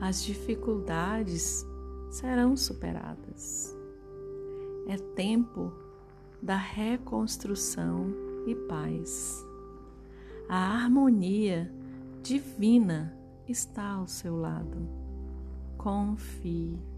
[0.00, 1.66] As dificuldades
[2.08, 3.76] serão superadas.
[4.86, 5.72] É tempo
[6.40, 8.14] da reconstrução
[8.46, 9.44] e paz.
[10.48, 11.72] A harmonia
[12.22, 13.16] divina
[13.48, 14.88] está ao seu lado.
[15.76, 16.91] Confie.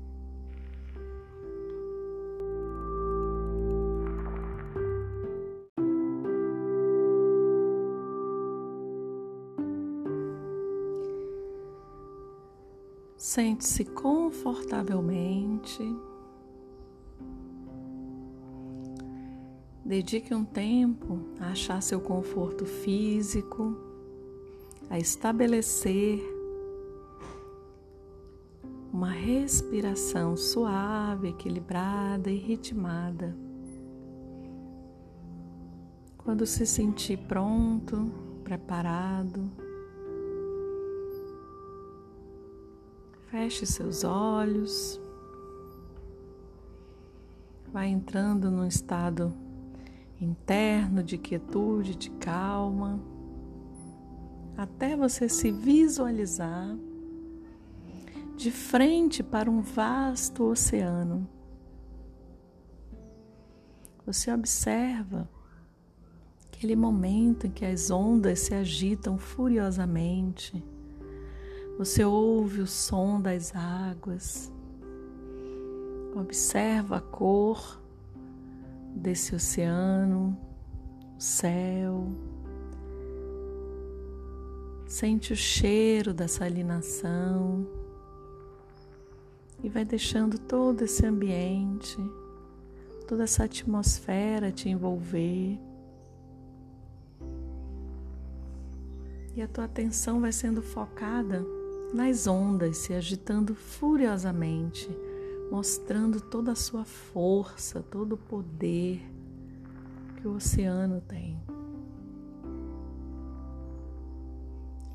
[13.24, 15.82] Sente-se confortavelmente.
[19.82, 23.78] Dedique um tempo a achar seu conforto físico,
[24.90, 26.20] a estabelecer
[28.92, 33.34] uma respiração suave, equilibrada e ritmada.
[36.18, 38.12] Quando se sentir pronto,
[38.44, 39.63] preparado,
[43.34, 45.00] feche seus olhos,
[47.72, 49.34] vai entrando num estado
[50.20, 53.02] interno de quietude, de calma,
[54.56, 56.76] até você se visualizar
[58.36, 61.28] de frente para um vasto oceano.
[64.06, 65.28] Você observa
[66.46, 70.64] aquele momento em que as ondas se agitam furiosamente.
[71.76, 74.52] Você ouve o som das águas.
[76.14, 77.80] Observa a cor
[78.94, 80.38] desse oceano,
[81.18, 82.06] o céu.
[84.86, 87.66] Sente o cheiro da salinação
[89.60, 91.96] e vai deixando todo esse ambiente,
[93.08, 95.58] toda essa atmosfera te envolver.
[99.34, 101.44] E a tua atenção vai sendo focada
[101.94, 104.88] nas ondas se agitando furiosamente,
[105.50, 109.00] mostrando toda a sua força, todo o poder
[110.16, 111.38] que o oceano tem.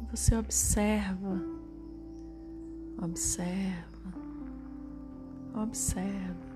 [0.01, 1.41] E você observa,
[3.01, 3.99] observa
[5.53, 6.49] observa.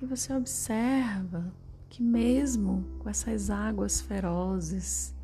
[0.00, 1.52] E você observa
[1.88, 5.14] que, mesmo com essas águas ferozes,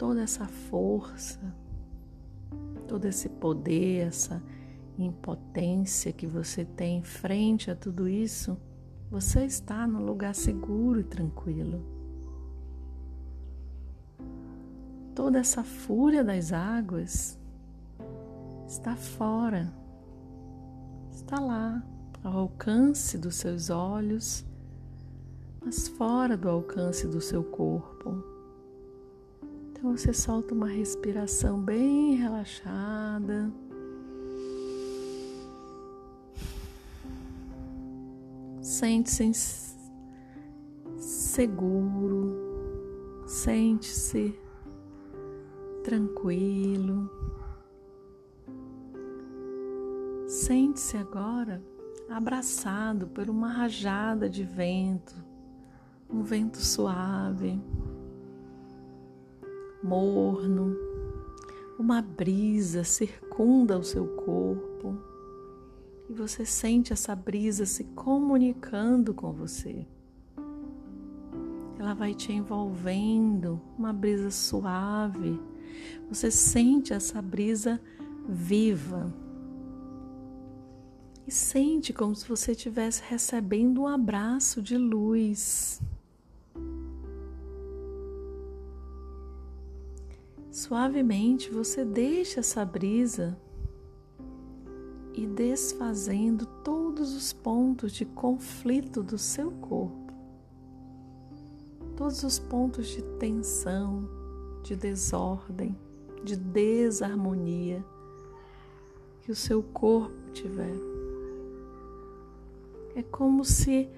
[0.00, 1.38] toda essa força,
[2.88, 4.42] todo esse poder, essa
[4.98, 8.56] impotência que você tem frente a tudo isso,
[9.10, 11.84] você está no lugar seguro e tranquilo.
[15.14, 17.38] Toda essa fúria das águas
[18.66, 19.70] está fora,
[21.12, 21.86] está lá,
[22.24, 24.46] ao alcance dos seus olhos,
[25.62, 28.39] mas fora do alcance do seu corpo.
[29.80, 33.50] Então você solta uma respiração bem relaxada.
[38.60, 39.74] Sente-se
[40.98, 42.36] seguro,
[43.26, 44.38] sente-se
[45.82, 47.10] tranquilo.
[50.28, 51.62] Sente-se agora
[52.06, 55.14] abraçado por uma rajada de vento,
[56.10, 57.58] um vento suave,
[59.82, 60.76] morno,
[61.78, 64.98] uma brisa circunda o seu corpo
[66.08, 69.86] e você sente essa brisa se comunicando com você.
[71.78, 75.40] Ela vai te envolvendo, uma brisa suave.
[76.08, 77.80] Você sente essa brisa
[78.28, 79.14] viva
[81.26, 85.80] e sente como se você estivesse recebendo um abraço de luz.
[90.50, 93.38] Suavemente você deixa essa brisa
[95.14, 100.12] e desfazendo todos os pontos de conflito do seu corpo,
[101.96, 104.08] todos os pontos de tensão,
[104.64, 105.78] de desordem,
[106.24, 107.84] de desarmonia
[109.20, 110.74] que o seu corpo tiver.
[112.96, 113.88] É como se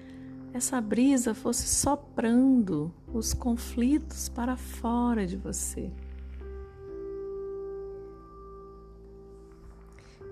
[0.53, 5.91] essa brisa fosse soprando os conflitos para fora de você.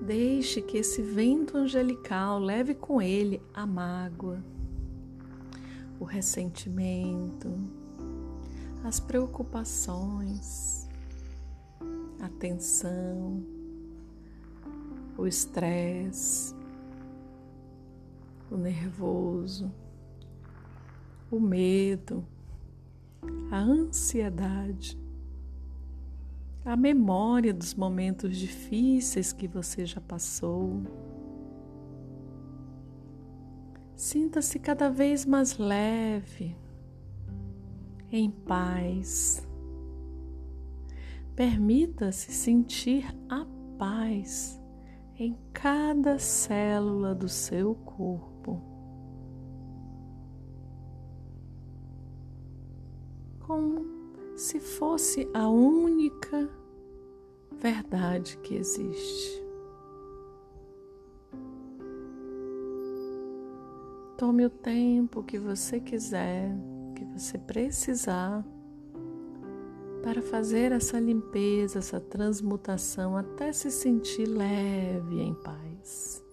[0.02, 4.44] Deixe que esse vento angelical leve com ele a mágoa,
[6.00, 7.54] o ressentimento,
[8.84, 10.88] as preocupações,
[12.20, 13.46] a tensão,
[15.16, 16.56] o estresse,
[18.50, 19.72] o nervoso,
[21.30, 22.26] o medo,
[23.52, 25.01] a ansiedade,
[26.64, 30.84] a memória dos momentos difíceis que você já passou.
[33.96, 36.56] Sinta-se cada vez mais leve,
[38.12, 39.48] em paz.
[41.36, 43.46] Permita-se sentir a
[43.78, 44.60] paz
[45.16, 48.62] em cada célula do seu corpo.
[53.40, 54.01] Como
[54.42, 56.50] se fosse a única
[57.52, 59.40] verdade que existe.
[64.18, 66.52] Tome o tempo que você quiser,
[66.96, 68.44] que você precisar,
[70.02, 76.24] para fazer essa limpeza, essa transmutação, até se sentir leve em paz.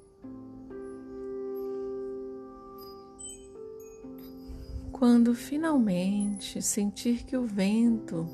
[4.98, 8.26] Quando finalmente sentir que o vento,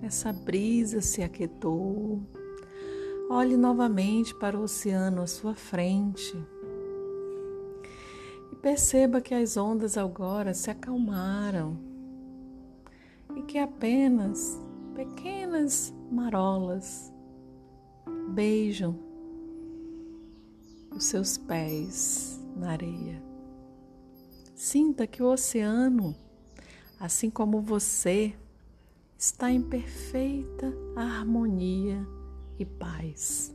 [0.00, 2.22] essa brisa se aquietou,
[3.28, 6.32] olhe novamente para o oceano à sua frente.
[8.52, 11.76] E perceba que as ondas agora se acalmaram.
[13.34, 14.62] E que apenas
[14.94, 17.12] pequenas marolas
[18.28, 18.96] beijam
[20.94, 23.23] os seus pés na areia.
[24.54, 26.14] Sinta que o oceano,
[27.00, 28.32] assim como você,
[29.18, 32.06] está em perfeita harmonia
[32.56, 33.52] e paz.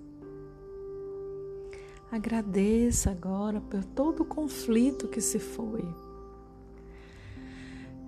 [2.12, 5.88] Agradeça agora por todo o conflito que se foi.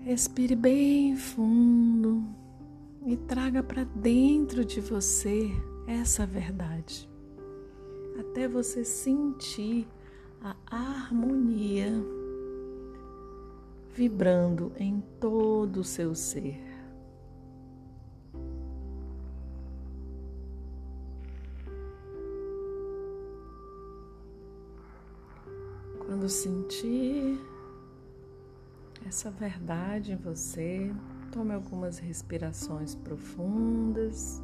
[0.01, 2.25] Respire bem fundo
[3.05, 5.49] e traga para dentro de você
[5.87, 7.09] essa verdade,
[8.19, 9.87] até você sentir
[10.43, 11.93] a harmonia
[13.93, 16.59] vibrando em todo o seu ser.
[26.05, 27.39] Quando sentir
[29.05, 30.93] essa verdade em você,
[31.31, 34.41] tome algumas respirações profundas,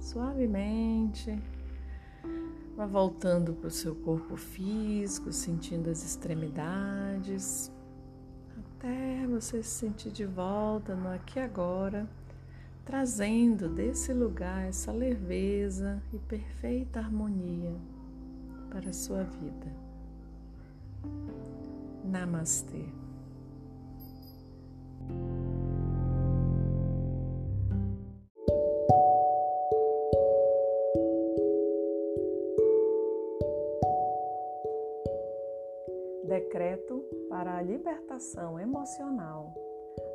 [0.00, 1.38] suavemente.
[2.76, 7.70] Vá voltando para o seu corpo físico, sentindo as extremidades
[8.78, 12.06] até você se sentir de volta no aqui e agora,
[12.84, 17.74] trazendo desse lugar essa leveza e perfeita harmonia
[18.70, 19.66] para a sua vida.
[22.04, 22.84] Namastê.
[36.56, 39.52] Decreto para a libertação emocional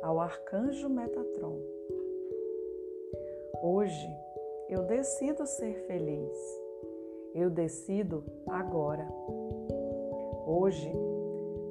[0.02, 1.56] ao arcanjo Metatron.
[3.62, 4.08] Hoje
[4.68, 6.36] eu decido ser feliz.
[7.32, 9.06] Eu decido agora.
[10.44, 10.92] Hoje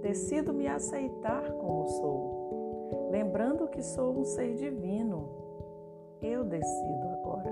[0.01, 5.27] decido me aceitar como sou, lembrando que sou um ser divino.
[6.21, 7.51] Eu decido agora.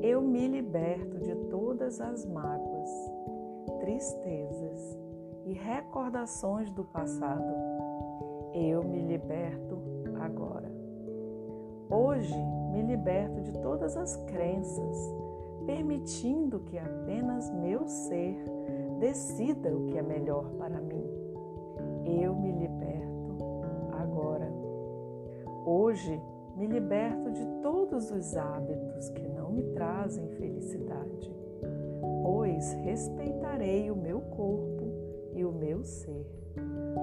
[0.00, 2.88] Eu me liberto de todas as mágoas,
[3.80, 4.59] tristezas
[5.50, 7.52] e recordações do passado.
[8.54, 9.82] Eu me liberto
[10.20, 10.70] agora.
[11.90, 12.36] Hoje
[12.70, 14.96] me liberto de todas as crenças,
[15.66, 18.36] permitindo que apenas meu ser
[19.00, 21.04] decida o que é melhor para mim.
[22.04, 23.36] Eu me liberto
[23.98, 24.48] agora.
[25.66, 26.22] Hoje
[26.56, 31.34] me liberto de todos os hábitos que não me trazem felicidade,
[32.22, 34.79] pois respeitarei o meu corpo
[35.80, 36.26] meu ser,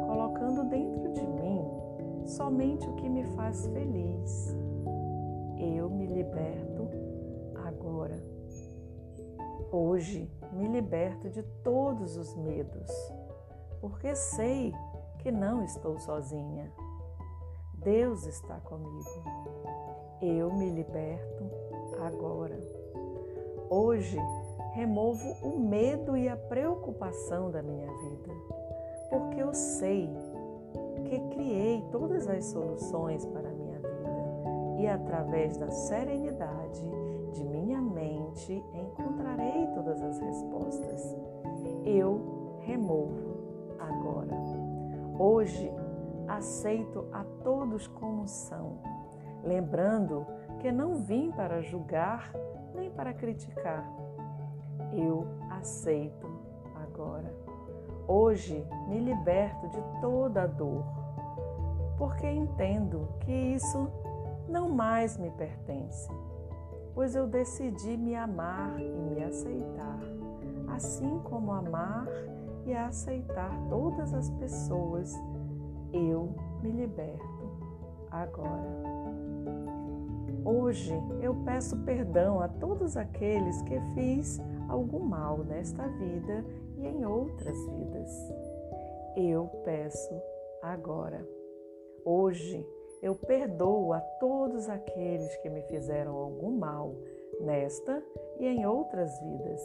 [0.06, 1.66] colocando dentro de mim
[2.26, 4.56] somente o que me faz feliz.
[5.58, 6.88] Eu me liberto
[7.66, 8.22] agora.
[9.72, 12.92] Hoje me liberto de todos os medos,
[13.82, 14.72] porque sei
[15.20, 16.72] que não estou sozinha.
[17.74, 19.24] Deus está comigo.
[20.22, 21.50] Eu me liberto
[22.00, 22.60] agora.
[23.70, 24.18] Hoje
[24.74, 28.32] removo o medo e a preocupação da minha vida,
[29.10, 30.10] porque eu sei
[31.06, 36.84] que criei todas as soluções para a minha vida e através da serenidade
[37.32, 41.18] de minha mente encontrarei todas as respostas.
[41.86, 43.38] Eu removo
[43.80, 44.36] agora.
[45.20, 45.72] Hoje
[46.28, 48.80] aceito a todos como são,
[49.44, 50.26] lembrando
[50.60, 52.34] que não vim para julgar
[52.76, 53.88] nem para criticar
[54.94, 56.28] eu aceito
[56.76, 57.47] agora.
[58.08, 60.86] Hoje me liberto de toda a dor,
[61.98, 63.90] porque entendo que isso
[64.48, 66.10] não mais me pertence,
[66.96, 70.00] pois eu decidi me amar e me aceitar,
[70.70, 72.08] assim como amar
[72.66, 75.14] e aceitar todas as pessoas.
[75.92, 77.52] Eu me liberto
[78.10, 78.88] agora.
[80.46, 84.40] Hoje eu peço perdão a todos aqueles que fiz
[84.70, 86.46] algum mal nesta vida
[86.78, 88.34] e em outras vidas.
[89.16, 90.22] Eu peço
[90.62, 91.28] agora.
[92.06, 92.66] Hoje
[93.02, 96.96] eu perdoo a todos aqueles que me fizeram algum mal
[97.42, 98.04] nesta
[98.40, 99.62] e em outras vidas.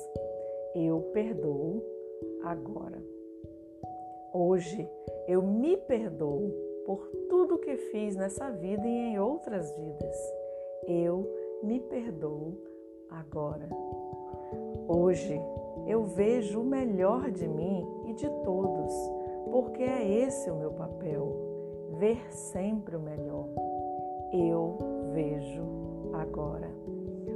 [0.75, 1.83] Eu perdoo
[2.43, 3.03] agora.
[4.33, 4.89] Hoje
[5.29, 6.51] eu me perdoo
[6.85, 10.17] por tudo que fiz nessa vida e em outras vidas.
[10.87, 11.29] Eu
[11.63, 12.59] me perdoo
[13.09, 13.69] agora.
[14.89, 15.41] Hoje
[15.87, 18.93] eu vejo o melhor de mim e de todos,
[19.51, 21.35] porque é esse o meu papel,
[21.99, 23.47] ver sempre o melhor.
[24.33, 24.79] Eu
[25.13, 25.63] vejo
[26.13, 26.71] agora.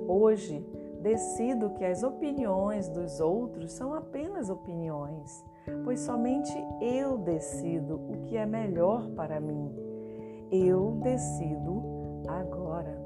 [0.09, 0.65] Hoje
[1.03, 5.45] decido que as opiniões dos outros são apenas opiniões,
[5.85, 9.73] pois somente eu decido o que é melhor para mim.
[10.51, 11.83] Eu decido
[12.29, 12.97] agora.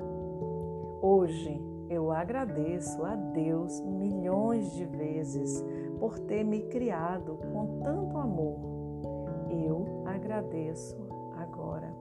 [1.03, 5.63] Hoje eu agradeço a Deus milhões de vezes
[5.99, 8.57] por ter me criado com tanto amor.
[9.51, 10.97] Eu agradeço
[11.37, 11.93] agora.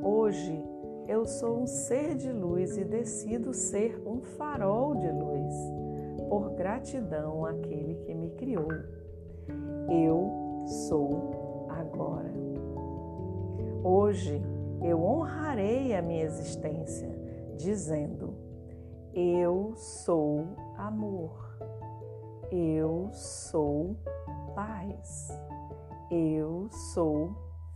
[0.00, 0.64] Hoje
[1.08, 5.52] eu sou um ser de luz e decido ser um farol de luz,
[6.28, 8.68] por gratidão àquele que me criou.
[9.90, 10.30] Eu
[10.88, 12.32] sou agora.
[13.82, 14.40] Hoje
[14.80, 17.08] eu honrarei a minha existência,
[17.56, 18.47] dizendo:
[19.14, 20.46] Eu sou
[20.76, 21.30] amor.
[22.50, 23.96] Eu sou
[24.54, 25.28] paz.
[26.10, 27.32] Eu sou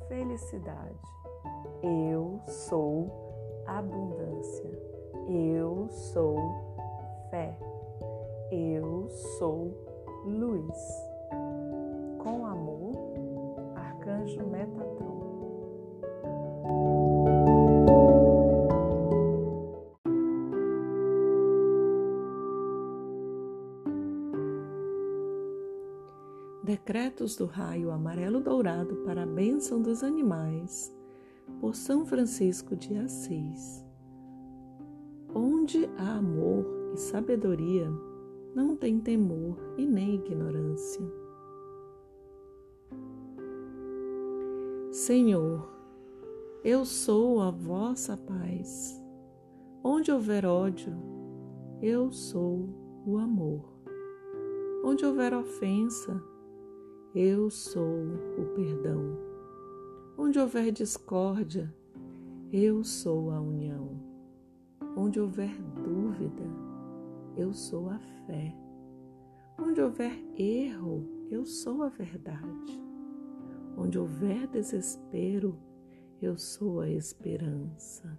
[0.09, 1.01] felicidade.
[1.83, 3.11] Eu sou
[3.67, 4.71] abundância.
[5.29, 6.37] Eu sou
[7.31, 7.57] fé.
[8.51, 9.09] Eu
[9.39, 9.73] sou
[10.25, 10.77] luz.
[12.19, 12.93] Com amor,
[13.75, 15.23] Arcanjo Metatron.
[26.85, 30.93] Decretos do Raio Amarelo Dourado para a Bênção dos Animais
[31.61, 33.87] por São Francisco de Assis.
[35.33, 37.89] Onde há amor e sabedoria,
[38.53, 41.05] não tem temor e nem ignorância.
[44.91, 45.73] Senhor,
[46.65, 49.01] eu sou a vossa paz.
[49.85, 50.93] Onde houver ódio,
[51.81, 52.69] eu sou
[53.07, 53.73] o amor.
[54.85, 56.32] Onde houver ofensa,
[57.15, 58.07] eu sou
[58.39, 59.19] o perdão.
[60.17, 61.75] Onde houver discórdia,
[62.51, 64.01] eu sou a união.
[64.97, 65.55] Onde houver
[65.85, 66.43] dúvida,
[67.37, 68.55] eu sou a fé.
[69.59, 72.83] Onde houver erro, eu sou a verdade.
[73.77, 75.59] Onde houver desespero,
[76.21, 78.19] eu sou a esperança.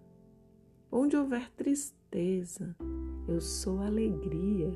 [0.91, 2.75] Onde houver tristeza,
[3.27, 4.71] eu sou alegria.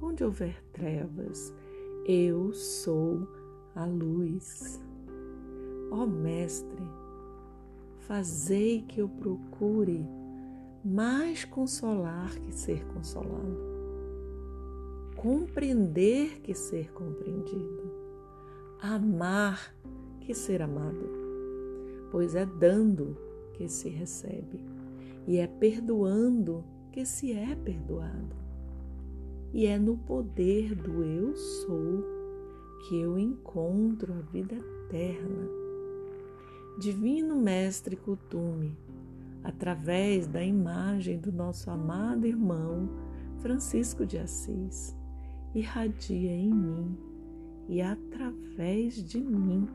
[0.00, 1.52] Onde houver trevas,
[2.04, 3.26] eu sou
[3.74, 4.80] a luz.
[5.90, 6.82] Ó Mestre,
[7.98, 10.06] fazei que eu procure
[10.84, 13.58] mais consolar que ser consolado,
[15.16, 17.92] compreender que ser compreendido,
[18.80, 19.74] amar
[20.20, 21.10] que ser amado,
[22.10, 23.16] pois é dando
[23.52, 24.64] que se recebe
[25.26, 28.39] e é perdoando que se é perdoado.
[29.52, 32.04] E é no poder do eu sou
[32.88, 35.60] que eu encontro a vida eterna
[36.78, 38.74] Divino Mestre Cutume,
[39.44, 42.88] através da imagem do nosso amado irmão
[43.40, 44.96] Francisco de Assis,
[45.54, 46.96] irradia em mim
[47.68, 49.68] e através de mim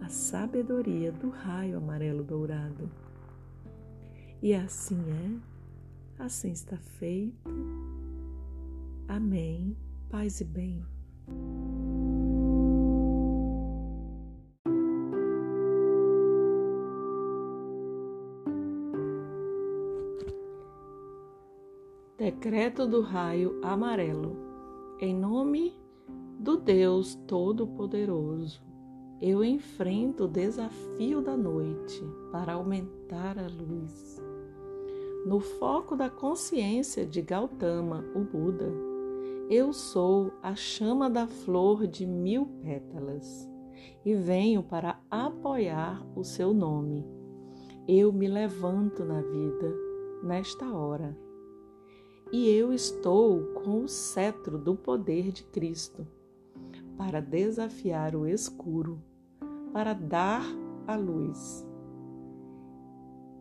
[0.00, 2.90] a sabedoria do raio amarelo dourado.
[4.40, 5.02] E assim
[6.18, 8.01] é, assim está feito.
[9.08, 9.76] Amém.
[10.08, 10.84] Paz e bem.
[22.22, 24.36] Decreto do raio amarelo.
[25.00, 25.74] Em nome
[26.38, 28.62] do Deus Todo-Poderoso,
[29.20, 32.00] eu enfrento o desafio da noite
[32.30, 34.22] para aumentar a luz.
[35.26, 38.72] No foco da consciência de Gautama, o Buda,
[39.54, 43.46] eu sou a chama da flor de mil pétalas
[44.02, 47.06] e venho para apoiar o seu nome.
[47.86, 49.74] Eu me levanto na vida
[50.24, 51.14] nesta hora
[52.32, 56.06] e eu estou com o cetro do poder de Cristo
[56.96, 59.02] para desafiar o escuro,
[59.70, 60.46] para dar
[60.86, 61.62] a luz.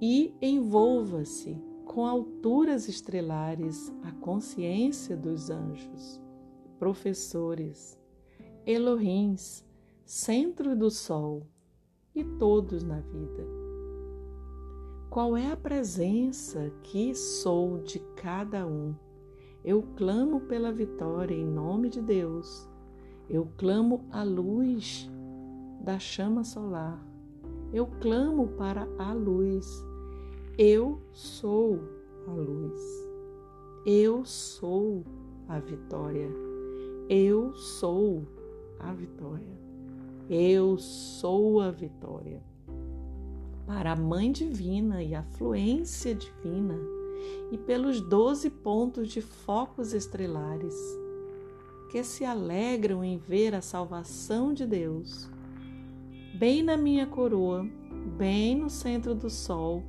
[0.01, 6.21] E envolva-se com alturas estrelares a consciência dos anjos,
[6.79, 7.99] professores,
[8.65, 9.65] Elohims,
[10.05, 11.45] centro do sol
[12.15, 13.45] e todos na vida.
[15.09, 18.95] Qual é a presença que sou de cada um?
[19.61, 22.69] Eu clamo pela vitória em nome de Deus.
[23.29, 25.11] Eu clamo a luz
[25.81, 27.05] da chama solar.
[27.73, 29.90] Eu clamo para a luz.
[30.57, 31.79] Eu sou
[32.27, 32.81] a luz.
[33.85, 35.05] Eu sou
[35.47, 36.29] a vitória.
[37.07, 38.27] Eu sou
[38.77, 39.57] a vitória.
[40.29, 42.43] Eu sou a vitória.
[43.65, 46.77] Para a Mãe Divina e a fluência divina,
[47.49, 50.75] e pelos doze pontos de focos estrelares,
[51.89, 55.29] que se alegram em ver a salvação de Deus.
[56.37, 57.65] Bem na minha coroa,
[58.17, 59.81] bem no centro do sol,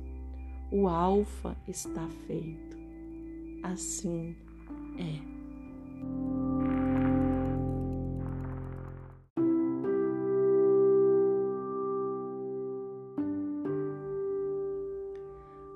[0.73, 2.75] o Alfa está feito.
[3.61, 4.35] Assim
[4.97, 5.33] é.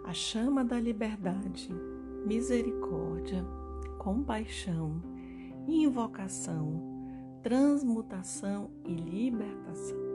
[0.03, 1.69] a chama da liberdade,
[2.25, 3.45] misericórdia,
[3.99, 4.99] compaixão,
[5.67, 6.81] invocação,
[7.43, 10.06] transmutação e libertação.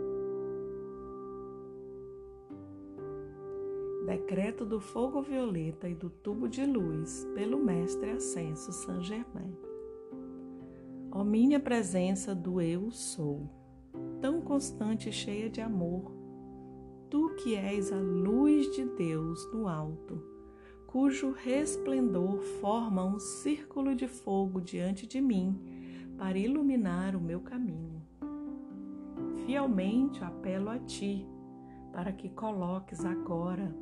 [4.13, 9.57] Decreto do fogo violeta e do tubo de luz pelo Mestre Ascenso Saint Germain.
[11.11, 13.49] Ó minha presença do Eu Sou,
[14.21, 16.13] tão constante e cheia de amor,
[17.09, 20.23] tu que és a luz de Deus no alto,
[20.87, 25.59] cujo resplendor forma um círculo de fogo diante de mim
[26.19, 28.03] para iluminar o meu caminho.
[29.47, 31.27] Fielmente apelo a ti
[31.95, 33.75] para que coloques agora,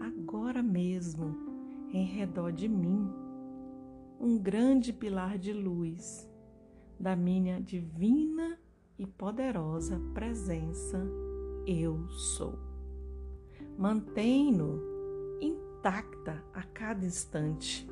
[0.00, 1.36] agora mesmo,
[1.92, 3.08] em redor de mim,
[4.18, 6.28] um grande pilar de luz
[6.98, 8.58] da minha divina
[8.98, 11.06] e poderosa presença
[11.66, 12.58] eu sou.
[13.78, 14.80] Mantém-no
[15.40, 17.88] intacta a cada instante,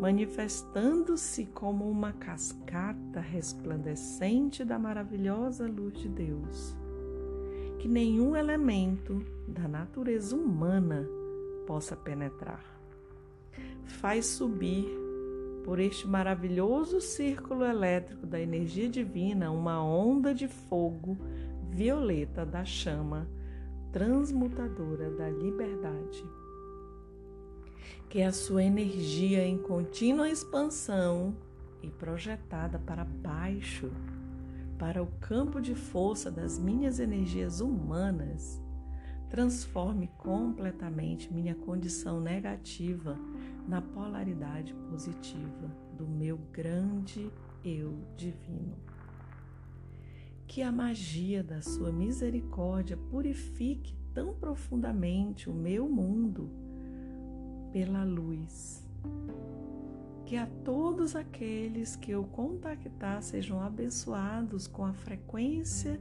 [0.00, 6.74] manifestando-se como uma cascata resplandecente da maravilhosa luz de Deus,
[7.82, 11.04] que nenhum elemento da natureza humana
[11.66, 12.64] possa penetrar.
[13.86, 14.86] Faz subir
[15.64, 21.18] por este maravilhoso círculo elétrico da energia divina uma onda de fogo
[21.70, 23.28] violeta da chama
[23.90, 26.24] transmutadora da liberdade.
[28.08, 31.34] Que a sua energia em contínua expansão
[31.82, 33.90] e projetada para baixo,
[34.82, 38.60] para o campo de força das minhas energias humanas,
[39.30, 43.16] transforme completamente minha condição negativa
[43.68, 47.30] na polaridade positiva do meu grande
[47.64, 48.76] eu divino
[50.48, 56.50] que a magia da sua misericórdia purifique tão profundamente o meu mundo
[57.72, 58.84] pela luz.
[60.24, 66.00] Que a todos aqueles que eu contactar sejam abençoados com a frequência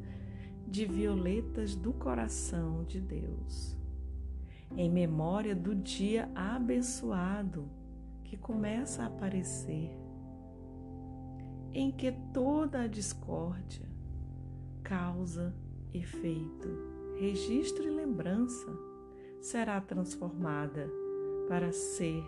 [0.68, 3.76] de violetas do coração de Deus.
[4.78, 7.70] Em memória do dia abençoado
[8.24, 9.92] que começa a aparecer,
[11.74, 13.86] em que toda a discórdia,
[14.82, 15.54] causa,
[15.94, 16.70] efeito,
[17.20, 18.72] registro e lembrança
[19.42, 20.90] será transformada
[21.50, 22.24] para ser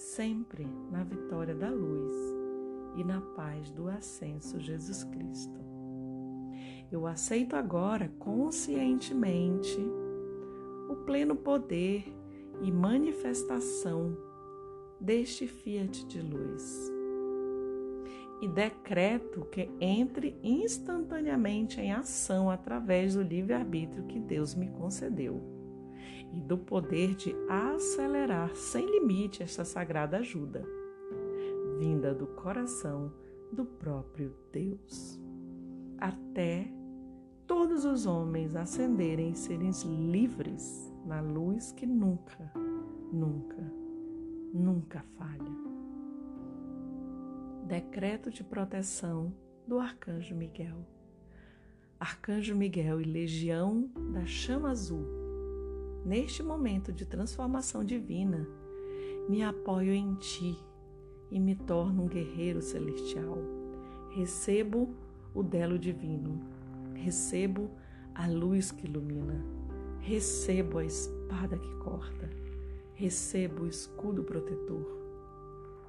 [0.00, 2.14] sempre na vitória da luz
[2.96, 5.60] e na paz do ascenso Jesus Cristo.
[6.90, 9.78] Eu aceito agora conscientemente
[10.88, 12.04] o pleno poder
[12.62, 14.16] e manifestação
[14.98, 16.90] deste fiat de luz
[18.40, 25.59] e decreto que entre instantaneamente em ação através do livre-arbítrio que Deus me concedeu
[26.32, 30.64] e do poder de acelerar sem limite esta sagrada ajuda,
[31.78, 33.12] vinda do coração
[33.52, 35.20] do próprio Deus,
[35.98, 36.70] até
[37.46, 39.70] todos os homens ascenderem e serem
[40.10, 42.52] livres na luz que nunca,
[43.12, 43.72] nunca,
[44.52, 45.60] nunca falha
[47.70, 49.32] decreto de proteção
[49.64, 50.84] do Arcanjo Miguel.
[52.00, 55.06] Arcanjo Miguel e Legião da Chama Azul,
[56.04, 58.46] neste momento de transformação divina,
[59.28, 60.58] me apoio em ti
[61.30, 63.38] e me torno um guerreiro celestial.
[64.10, 64.94] Recebo
[65.34, 66.40] o delo divino,
[66.94, 67.70] recebo
[68.14, 69.44] a luz que ilumina,
[70.00, 72.28] recebo a espada que corta,
[72.94, 74.98] recebo o escudo protetor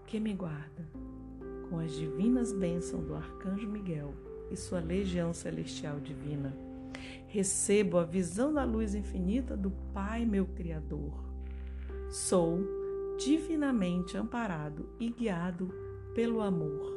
[0.06, 0.86] que me guarda
[1.70, 4.14] com as divinas bênçãos do Arcanjo Miguel
[4.52, 6.54] e sua legião celestial divina.
[7.32, 11.14] Recebo a visão da luz infinita do Pai, meu Criador.
[12.10, 12.60] Sou
[13.18, 15.74] divinamente amparado e guiado
[16.14, 16.92] pelo amor.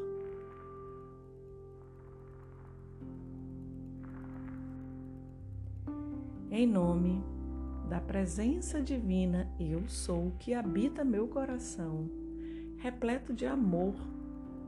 [6.51, 7.23] Em nome
[7.89, 12.11] da presença divina, eu sou que habita meu coração,
[12.79, 13.95] repleto de amor,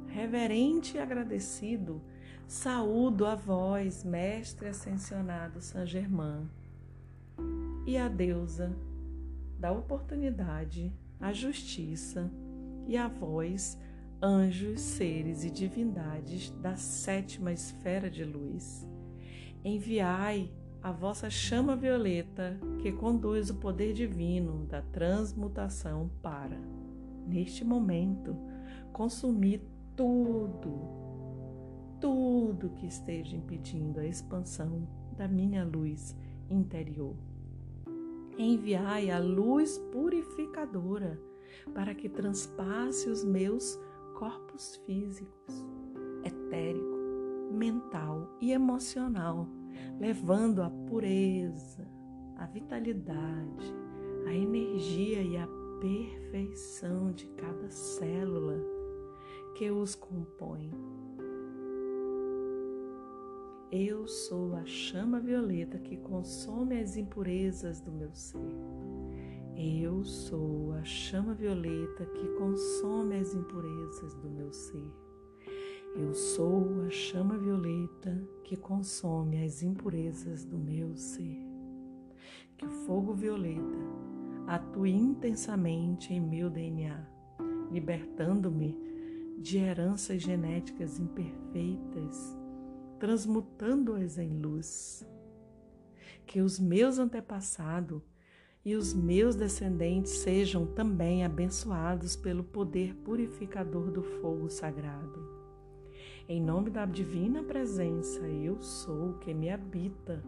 [0.07, 2.01] reverente e agradecido
[2.49, 6.49] Saúdo a vós, Mestre Ascensionado Saint Germain,
[7.85, 8.73] e a deusa
[9.59, 12.31] da oportunidade, a justiça,
[12.87, 13.77] e a vós,
[14.23, 18.87] anjos, seres e divindades da sétima esfera de luz.
[19.65, 20.49] Enviai
[20.81, 26.61] a vossa chama violeta que conduz o poder divino da transmutação para,
[27.27, 28.37] neste momento,
[28.93, 29.61] consumir
[29.97, 30.96] tudo
[32.01, 34.87] tudo que esteja impedindo a expansão
[35.17, 36.17] da minha luz
[36.51, 37.17] interior.
[38.39, 41.21] Enviai a luz purificadora
[41.73, 43.79] para que transpasse os meus
[44.15, 45.65] corpos físicos,
[46.23, 46.97] etérico,
[47.53, 49.49] mental e emocional,
[49.99, 51.89] levando a pureza,
[52.37, 53.75] a vitalidade,
[54.27, 55.49] a energia e a
[55.81, 58.59] perfeição de cada célula
[59.55, 60.71] que os compõe
[63.71, 68.55] eu sou a chama violeta que consome as impurezas do meu ser.
[69.57, 74.93] Eu sou a chama violeta que consome as impurezas do meu ser.
[75.97, 81.45] Eu sou a chama violeta que consome as impurezas do meu ser.
[82.57, 83.79] Que o fogo violeta
[84.47, 87.05] atue intensamente em meu DNA,
[87.73, 88.77] libertando-me
[89.39, 92.36] de heranças genéticas imperfeitas
[92.99, 95.07] transmutando-as em luz.
[96.27, 98.03] Que os meus antepassados
[98.65, 105.37] e os meus descendentes sejam também abençoados pelo poder purificador do fogo sagrado.
[106.29, 110.21] Em nome da divina presença, eu sou que me habita.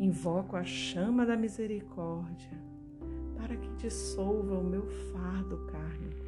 [0.00, 2.50] Invoco a chama da misericórdia
[3.36, 6.22] para que dissolva o meu fardo kármico.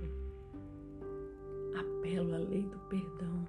[1.77, 3.45] Apelo à lei do perdão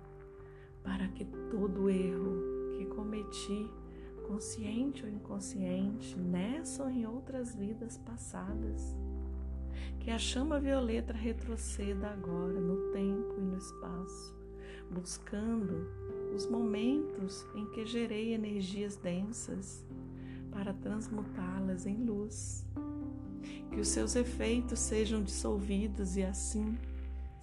[0.85, 3.69] para que todo erro que cometi,
[4.27, 8.95] consciente ou inconsciente, nessa ou em outras vidas passadas,
[9.99, 14.35] que a chama violeta retroceda agora no tempo e no espaço,
[14.91, 15.89] buscando
[16.33, 19.83] os momentos em que gerei energias densas
[20.51, 22.65] para transmutá-las em luz.
[23.71, 26.77] Que os seus efeitos sejam dissolvidos e assim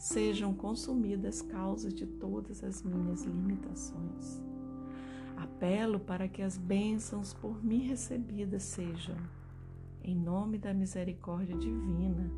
[0.03, 4.43] sejam consumidas causas de todas as minhas limitações.
[5.37, 9.15] Apelo para que as bênçãos por mim recebidas sejam,
[10.03, 12.29] em nome da misericórdia divina,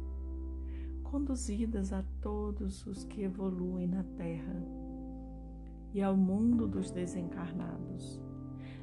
[1.05, 4.62] conduzidas a todos os que evoluem na Terra
[5.95, 8.21] e ao mundo dos desencarnados,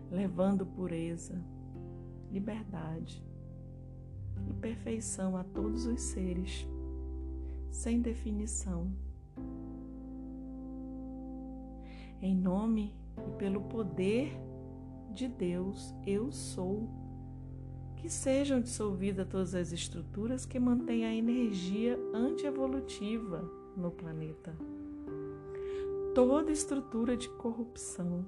[0.10, 1.40] levando pureza,
[2.32, 3.24] liberdade
[4.50, 6.68] e perfeição a todos os seres
[7.72, 8.92] sem definição.
[12.22, 12.94] Em nome
[13.26, 14.38] e pelo poder
[15.14, 16.88] de Deus, eu sou.
[17.96, 23.48] Que sejam dissolvidas todas as estruturas que mantêm a energia antievolutiva
[23.78, 24.56] no planeta.
[26.16, 28.26] Toda estrutura de corrupção,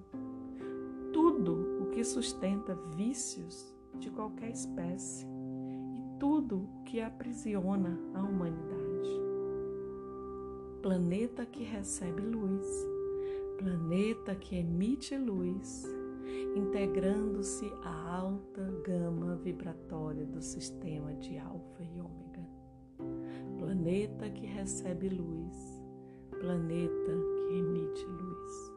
[1.12, 8.93] tudo o que sustenta vícios de qualquer espécie e tudo o que aprisiona a humanidade
[10.84, 12.67] planeta que recebe luz,
[13.57, 15.86] planeta que emite luz,
[16.57, 22.45] integrando-se à alta gama vibratória do sistema de Alfa e Ômega.
[23.57, 25.55] Planeta que recebe luz,
[26.31, 27.13] planeta
[27.47, 28.73] que emite luz,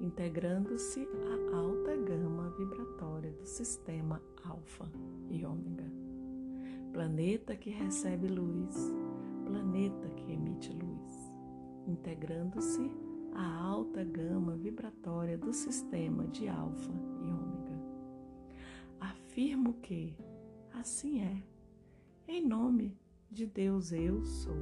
[0.00, 4.90] integrando-se à alta gama vibratória do sistema Alfa
[5.28, 5.84] e Ômega.
[6.94, 8.74] Planeta que recebe luz,
[9.44, 10.95] planeta que emite luz
[11.86, 12.90] integrando-se
[13.34, 17.82] à alta gama vibratória do sistema de Alfa e Ômega.
[19.00, 20.16] Afirmo que
[20.72, 21.42] assim é,
[22.26, 22.96] em nome
[23.30, 24.56] de Deus eu sou.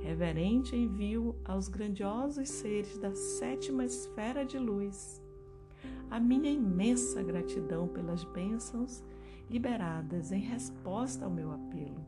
[0.00, 5.20] Reverente envio aos grandiosos seres da sétima esfera de luz
[6.10, 9.04] a minha imensa gratidão pelas bênçãos
[9.50, 12.04] liberadas em resposta ao meu apelo.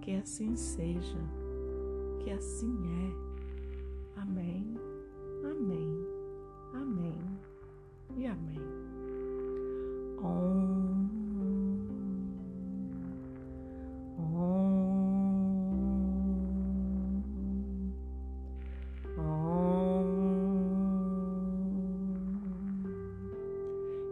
[0.00, 1.18] Que assim seja
[2.24, 4.20] que assim é.
[4.20, 4.76] Amém,
[5.42, 6.06] amém,
[6.74, 7.18] amém
[8.16, 8.60] e amém.
[10.22, 11.08] Om,
[14.18, 14.38] om,
[19.18, 19.80] om.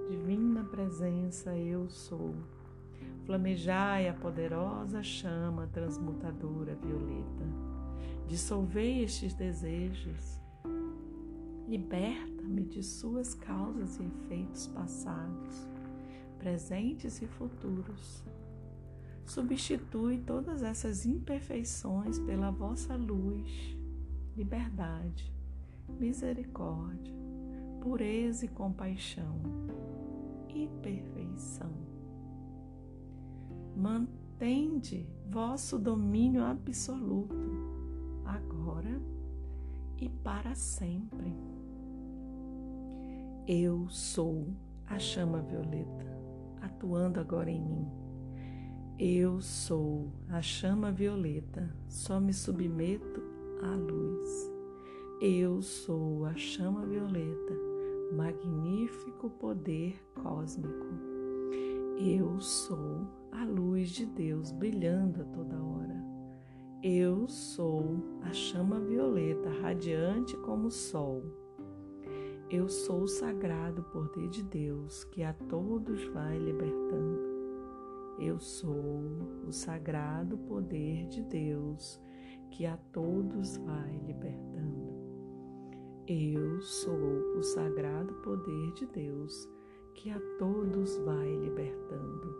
[0.08, 2.34] Divina presença, eu sou
[3.26, 7.47] flamejai a poderosa chama transmutadora violeta.
[8.28, 10.38] Dissolvei estes desejos.
[11.66, 15.66] Liberta-me de suas causas e efeitos passados,
[16.38, 18.22] presentes e futuros.
[19.24, 23.76] Substitui todas essas imperfeições pela vossa luz,
[24.36, 25.32] liberdade,
[25.98, 27.14] misericórdia,
[27.80, 29.40] pureza e compaixão
[30.54, 31.72] e perfeição.
[33.74, 37.47] Mantende vosso domínio absoluto,
[38.68, 39.00] agora
[39.98, 41.34] e para sempre.
[43.46, 44.48] Eu sou
[44.86, 46.06] a chama violeta,
[46.60, 47.88] atuando agora em mim.
[48.98, 53.22] Eu sou a chama violeta, só me submeto
[53.62, 54.52] à luz.
[55.22, 57.54] Eu sou a chama violeta,
[58.12, 60.86] magnífico poder cósmico.
[61.98, 66.17] Eu sou a luz de Deus brilhando a toda hora.
[66.80, 71.24] Eu sou a chama violeta radiante como o sol.
[72.48, 77.18] Eu sou o sagrado poder de Deus que a todos vai libertando.
[78.20, 79.02] Eu sou
[79.44, 82.00] o sagrado poder de Deus
[82.52, 84.94] que a todos vai libertando.
[86.06, 89.48] Eu sou o sagrado poder de Deus
[89.94, 92.36] que a todos vai libertando.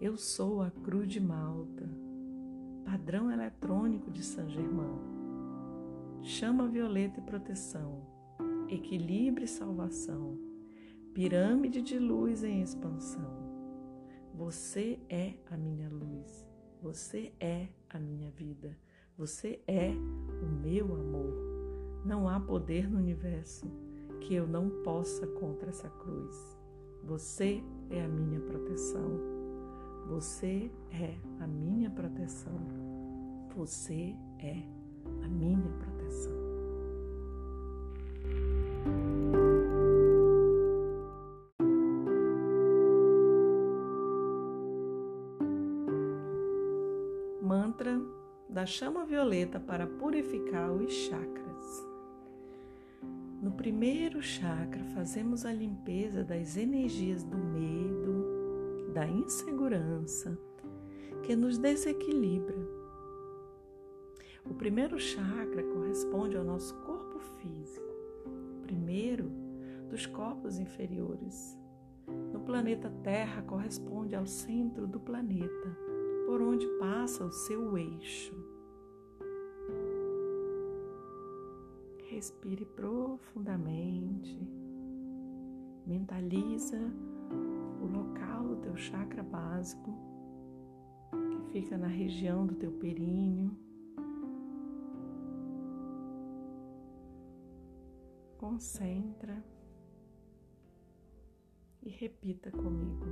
[0.00, 1.90] Eu sou a cruz de Malta,
[2.90, 4.98] padrão eletrônico de Saint Germain,
[6.22, 8.04] chama violeta e proteção,
[8.68, 10.36] equilíbrio e salvação,
[11.14, 13.30] pirâmide de luz em expansão.
[14.34, 16.44] Você é a minha luz,
[16.82, 18.76] você é a minha vida,
[19.16, 19.92] você é
[20.42, 22.02] o meu amor.
[22.04, 23.70] Não há poder no universo
[24.20, 26.58] que eu não possa contra essa cruz.
[27.04, 29.39] Você é a minha proteção.
[30.10, 32.60] Você é a minha proteção.
[33.54, 34.56] Você é
[35.22, 36.32] a minha proteção.
[47.40, 48.00] Mantra
[48.48, 51.86] da chama violeta para purificar os chakras.
[53.40, 58.19] No primeiro chakra, fazemos a limpeza das energias do medo,
[58.90, 60.38] da insegurança,
[61.22, 62.56] que nos desequilibra.
[64.44, 67.94] O primeiro chakra corresponde ao nosso corpo físico,
[68.62, 69.30] primeiro
[69.88, 71.56] dos corpos inferiores.
[72.32, 75.76] No planeta Terra corresponde ao centro do planeta,
[76.26, 78.50] por onde passa o seu eixo.
[82.20, 84.38] respire profundamente.
[85.86, 86.78] Mentaliza
[87.80, 89.92] o local do teu chakra básico,
[91.30, 93.56] que fica na região do teu períneo.
[98.38, 99.42] Concentra
[101.82, 103.06] e repita comigo.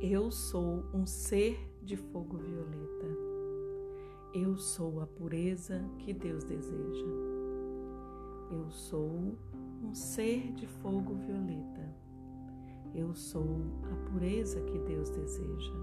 [0.00, 3.06] Eu sou um ser de fogo violeta.
[4.34, 7.06] Eu sou a pureza que Deus deseja.
[8.50, 9.38] Eu sou
[9.82, 11.85] um ser de fogo violeta.
[12.96, 13.60] Eu sou
[13.92, 15.74] a pureza que Deus deseja.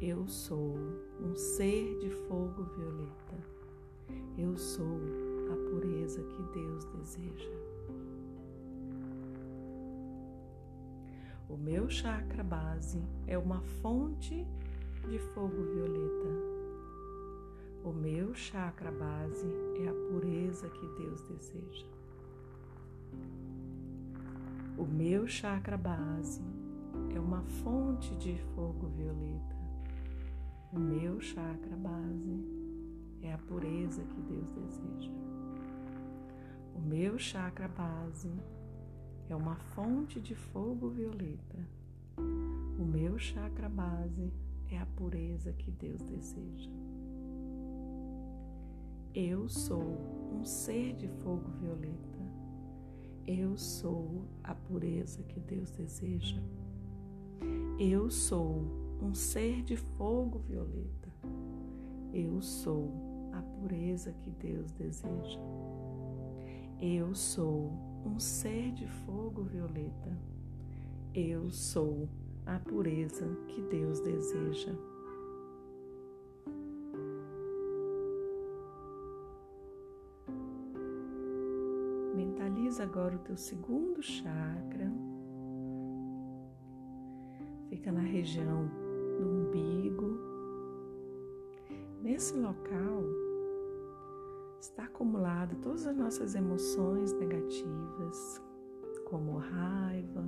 [0.00, 0.74] Eu sou
[1.20, 3.36] um ser de fogo violeta.
[4.38, 4.98] Eu sou
[5.52, 7.50] a pureza que Deus deseja.
[11.46, 14.46] O meu chakra base é uma fonte
[15.10, 16.28] de fogo violeta.
[17.84, 19.46] O meu chakra base
[19.84, 21.97] é a pureza que Deus deseja.
[24.78, 26.40] O meu chakra base
[27.12, 29.56] é uma fonte de fogo violeta.
[30.72, 32.44] O meu chakra base
[33.20, 35.10] é a pureza que Deus deseja.
[36.76, 38.30] O meu chakra base
[39.28, 41.58] é uma fonte de fogo violeta.
[42.78, 44.32] O meu chakra base
[44.70, 46.70] é a pureza que Deus deseja.
[49.12, 52.07] Eu sou um ser de fogo violeta.
[53.30, 56.40] Eu sou a pureza que Deus deseja.
[57.78, 58.64] Eu sou
[59.02, 61.12] um ser de fogo violeta.
[62.10, 62.90] Eu sou
[63.34, 65.38] a pureza que Deus deseja.
[66.80, 67.70] Eu sou
[68.02, 70.18] um ser de fogo violeta.
[71.12, 72.08] Eu sou
[72.46, 74.72] a pureza que Deus deseja.
[82.68, 84.92] Mentaliza agora o teu segundo chakra,
[87.70, 88.68] fica na região
[89.16, 90.18] do umbigo.
[92.02, 93.04] Nesse local
[94.60, 98.42] está acumulado todas as nossas emoções negativas,
[99.06, 100.24] como raiva,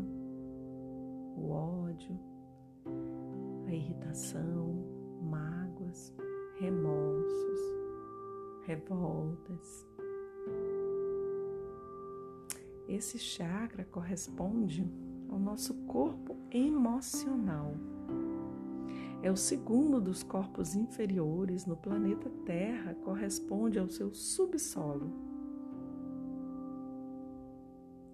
[1.36, 2.18] o ódio,
[3.66, 4.82] a irritação,
[5.20, 6.16] mágoas,
[6.58, 7.60] remorsos,
[8.62, 9.89] revoltas.
[12.90, 14.84] Esse chakra corresponde
[15.28, 17.72] ao nosso corpo emocional.
[19.22, 25.08] É o segundo dos corpos inferiores no planeta Terra, corresponde ao seu subsolo.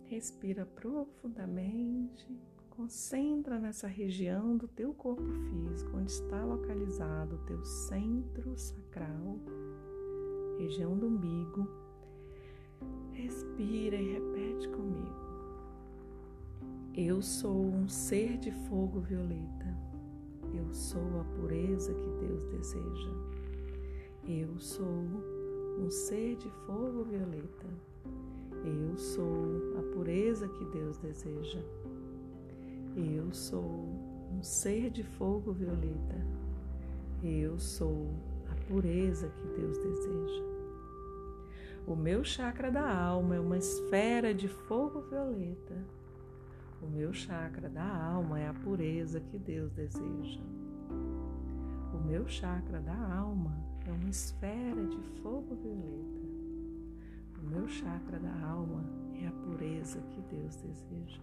[0.04, 2.28] Respira profundamente,
[2.68, 9.40] concentra nessa região do teu corpo físico, onde está localizado o teu centro sacral,
[10.58, 11.66] região do umbigo.
[13.12, 15.26] Respira e repete comigo.
[16.94, 19.76] Eu sou um ser de fogo violeta.
[20.54, 23.10] Eu sou a pureza que Deus deseja.
[24.26, 25.04] Eu sou
[25.78, 27.66] um ser de fogo violeta.
[28.64, 31.60] Eu sou a pureza que Deus deseja.
[32.96, 33.62] Eu sou
[34.32, 36.26] um ser de fogo violeta.
[37.22, 38.08] Eu sou
[38.50, 40.45] a pureza que Deus deseja.
[41.86, 45.76] O meu chakra da alma é uma esfera de fogo violeta
[46.82, 50.40] o meu chakra da alma é a pureza que Deus deseja.
[51.92, 56.20] O meu chakra da alma é uma esfera de fogo violeta.
[57.40, 58.84] O meu chakra da alma
[59.14, 61.20] é a pureza que Deus deseja.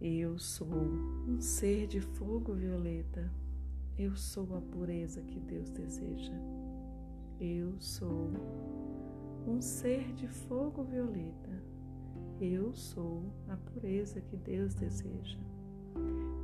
[0.00, 0.68] Eu sou
[1.28, 3.30] um ser de fogo violeta.
[3.96, 6.32] Eu sou a pureza que Deus deseja.
[7.38, 8.32] Eu sou
[9.46, 11.62] um ser de fogo violeta.
[12.40, 15.38] Eu sou a pureza que Deus deseja.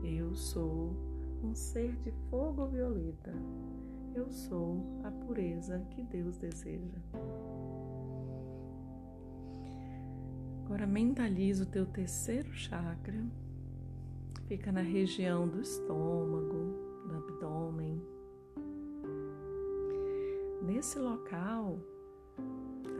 [0.04, 0.94] Eu sou
[1.42, 3.32] um ser de fogo violeta.
[4.14, 6.98] Eu sou a pureza que Deus deseja.
[10.64, 13.24] Agora mentaliza o teu terceiro chakra.
[14.46, 18.02] Fica na região do estômago, abdômen.
[20.62, 21.78] Nesse local,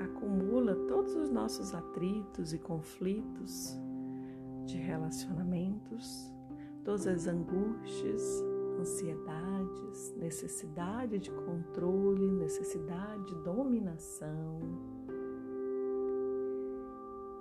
[0.03, 3.77] acumula todos os nossos atritos e conflitos
[4.67, 6.33] de relacionamentos,
[6.85, 8.23] todas as angústias,
[8.81, 14.61] ansiedades, necessidade de controle, necessidade de dominação.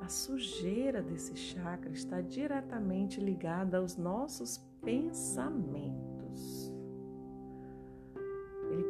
[0.02, 6.19] A sujeira desse chakra está diretamente ligada aos nossos pensamentos.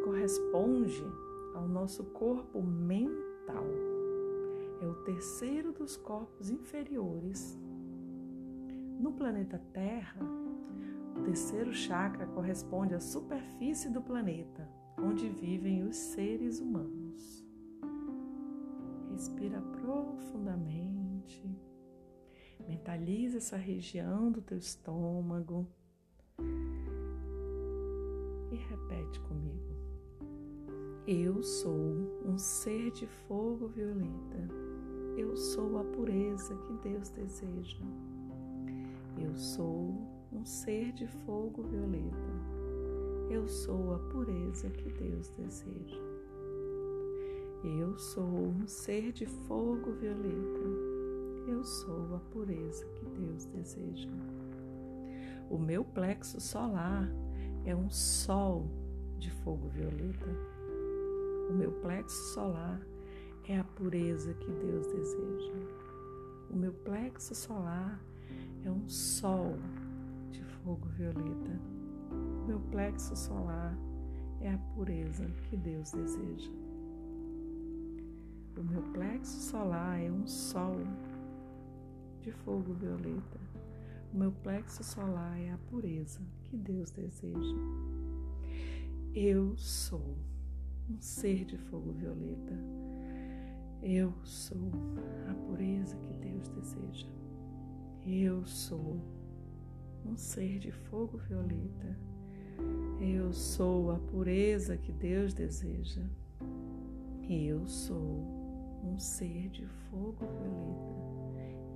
[0.10, 1.06] Corresponde
[1.54, 3.64] ao nosso corpo mental.
[4.82, 7.56] É o terceiro dos corpos inferiores.
[9.00, 10.20] No planeta Terra,
[11.16, 14.68] o terceiro chakra corresponde à superfície do planeta,
[14.98, 17.46] onde vivem os seres humanos.
[19.12, 21.48] Respira profundamente.
[22.68, 25.68] Mentaliza essa região do teu estômago.
[28.52, 29.79] E repete comigo.
[31.08, 34.48] Eu sou um ser de fogo violeta.
[35.18, 37.84] Eu sou a pureza que Deus deseja.
[39.18, 39.96] Eu sou
[40.32, 42.30] um ser de fogo violeta.
[43.30, 45.98] Eu sou a pureza que Deus deseja.
[47.64, 50.90] Eu sou um ser de fogo violeta.
[51.48, 54.10] Eu sou a pureza que Deus deseja.
[55.50, 57.10] O meu plexo solar
[57.66, 58.68] é um sol
[59.18, 60.59] de fogo violeta.
[61.50, 62.80] O meu plexo solar
[63.48, 65.54] é a pureza que Deus deseja.
[66.52, 68.00] O meu plexo solar
[68.64, 69.58] é um sol
[70.30, 71.60] de fogo violeta.
[72.12, 73.76] O meu plexo solar
[74.40, 76.52] é a pureza que Deus deseja.
[78.56, 80.78] O meu plexo solar é um sol
[82.22, 83.40] de fogo violeta.
[84.14, 87.58] O meu plexo solar é a pureza que Deus deseja.
[89.16, 90.16] Eu sou
[90.90, 92.58] um ser de fogo violeta.
[93.82, 94.72] Eu sou
[95.30, 97.08] a pureza que Deus deseja.
[98.06, 99.00] Eu sou
[100.06, 101.98] um ser de fogo violeta.
[103.00, 106.04] Eu sou a pureza que Deus deseja.
[107.30, 111.00] Eu sou um ser de fogo violeta.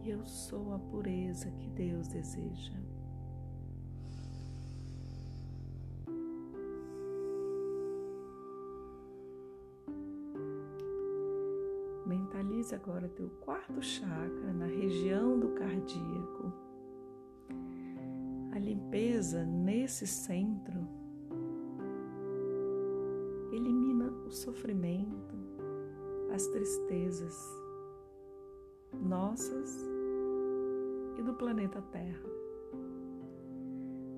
[0.03, 2.73] Eu sou a pureza que Deus deseja.
[12.71, 16.53] Agora teu quarto chakra na região do cardíaco.
[18.53, 20.87] A limpeza nesse centro
[23.51, 25.35] elimina o sofrimento,
[26.33, 27.37] as tristezas
[28.93, 29.85] nossas
[31.19, 32.29] e do planeta Terra.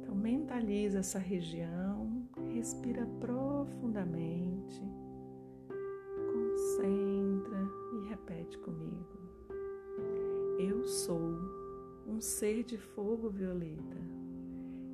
[0.01, 4.81] Então mentaliza essa região, respira profundamente,
[6.31, 7.24] concentra
[8.25, 9.05] repete comigo.
[10.57, 11.37] Eu sou
[12.07, 13.97] um ser de fogo violeta.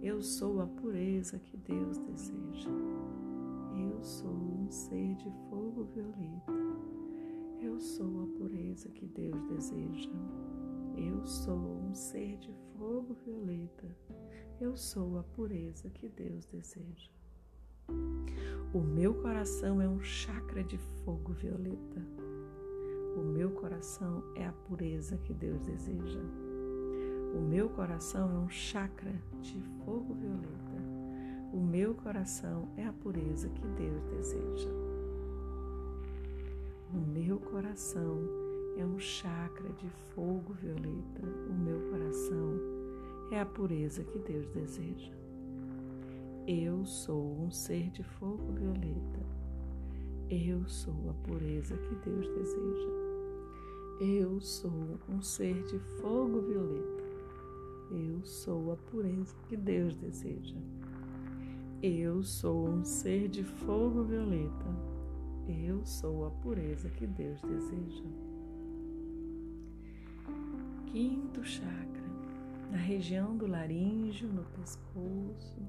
[0.01, 2.69] Eu sou a pureza que Deus deseja.
[3.77, 6.51] Eu sou um ser de fogo violeta.
[7.61, 10.11] Eu sou a pureza que Deus deseja.
[10.97, 13.87] Eu sou um ser de fogo violeta.
[14.59, 17.09] Eu sou a pureza que Deus deseja.
[18.73, 22.20] O meu coração é um chakra de fogo violeta.
[23.15, 26.21] O meu coração é a pureza que Deus deseja.
[27.35, 30.71] O meu coração é um chakra de fogo violeta.
[31.53, 34.69] O meu coração é a pureza que Deus deseja.
[36.93, 38.19] O meu coração
[38.77, 41.21] é um chakra de fogo violeta.
[41.49, 42.59] O meu coração
[43.31, 45.11] é a pureza que Deus deseja.
[46.47, 49.30] Eu sou um ser de fogo violeta.
[50.33, 52.89] Eu sou a pureza que Deus deseja.
[53.99, 57.03] Eu sou um ser de fogo violeta.
[57.91, 60.55] Eu sou a pureza que Deus deseja.
[61.83, 64.65] Eu sou um ser de fogo violeta.
[65.49, 68.05] Eu sou a pureza que Deus deseja.
[70.85, 72.09] Quinto chakra,
[72.71, 75.61] na região do laríngeo, no pescoço.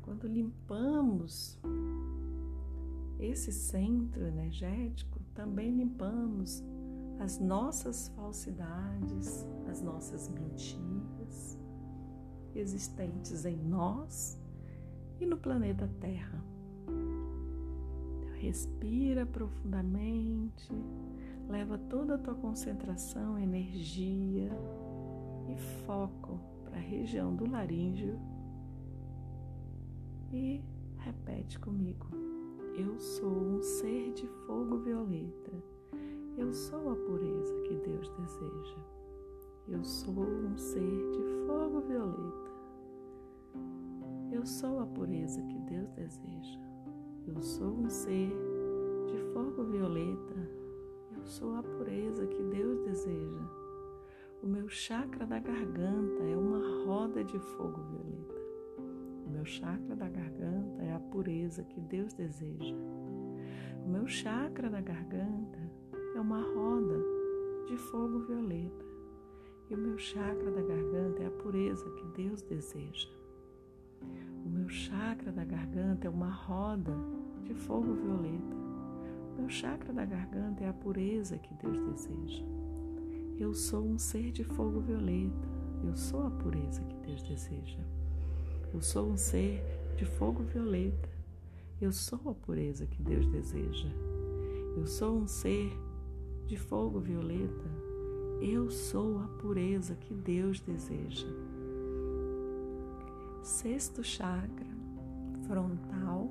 [0.00, 1.58] Quando limpamos
[3.20, 6.64] esse centro energético, também limpamos
[7.18, 11.58] as nossas falsidades, as nossas mentiras
[12.54, 14.40] existentes em nós
[15.20, 16.42] e no planeta Terra.
[16.88, 20.72] Então, respira profundamente,
[21.48, 24.50] leva toda a tua concentração, energia
[25.48, 28.18] e foco para a região do laríngeo
[30.32, 30.62] e
[30.98, 32.29] repete comigo.
[32.80, 35.52] Eu sou um ser de fogo violeta.
[36.38, 38.78] Eu sou a pureza que Deus deseja.
[39.68, 42.50] Eu sou um ser de fogo violeta.
[44.32, 46.58] Eu sou a pureza que Deus deseja.
[47.26, 48.32] Eu sou um ser
[49.08, 50.50] de fogo violeta.
[51.14, 53.42] Eu sou a pureza que Deus deseja.
[54.42, 58.29] O meu chakra da garganta é uma roda de fogo violeta.
[59.40, 62.76] Meu chakra da garganta é a pureza que Deus deseja.
[63.82, 65.58] O meu chakra da garganta
[66.14, 67.02] é uma roda
[67.66, 68.84] de fogo violeta.
[69.70, 73.08] E o meu chakra da garganta é a pureza que Deus deseja.
[74.44, 76.94] O meu chakra da garganta é uma roda
[77.42, 78.56] de fogo violeta.
[79.32, 82.44] O meu chakra da garganta é a pureza que Deus deseja.
[83.38, 85.48] Eu sou um ser de fogo violeta.
[85.82, 87.80] Eu sou a pureza que Deus deseja.
[88.72, 89.60] Eu sou um ser
[89.96, 91.08] de fogo violeta.
[91.80, 93.88] Eu sou a pureza que Deus deseja.
[94.76, 95.76] Eu sou um ser
[96.46, 97.68] de fogo violeta.
[98.40, 101.26] Eu sou a pureza que Deus deseja.
[103.42, 104.66] Sexto chakra,
[105.48, 106.30] frontal,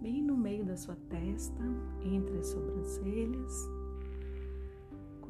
[0.00, 1.62] bem no meio da sua testa,
[2.02, 3.79] entre as sobrancelhas.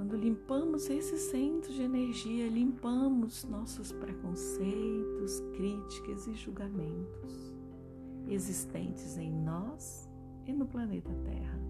[0.01, 7.53] Quando limpamos esse centro de energia, limpamos nossos preconceitos, críticas e julgamentos
[8.27, 10.09] existentes em nós
[10.47, 11.61] e no planeta Terra.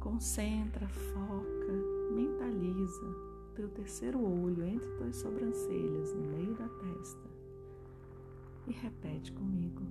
[0.00, 1.72] Concentra, foca,
[2.12, 3.06] mentaliza
[3.54, 7.30] teu terceiro olho entre tuas sobrancelhas, no meio da testa,
[8.66, 9.82] e repete comigo: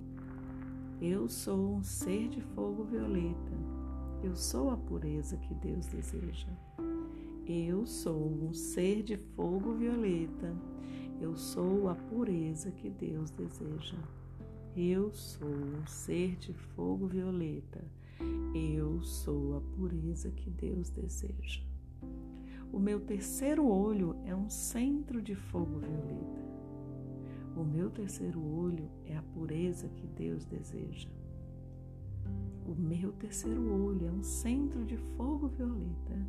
[1.00, 3.67] Eu sou um ser de fogo violeta.
[4.20, 6.48] Eu sou a pureza que Deus deseja.
[7.46, 10.56] Eu sou um ser de fogo violeta.
[11.20, 13.96] Eu sou a pureza que Deus deseja.
[14.76, 17.84] Eu sou um ser de fogo violeta.
[18.52, 21.62] Eu sou a pureza que Deus deseja.
[22.72, 26.48] O meu terceiro olho é um centro de fogo violeta.
[27.56, 31.08] O meu terceiro olho é a pureza que Deus deseja.
[32.68, 36.26] O meu terceiro olho é um centro de fogo violeta.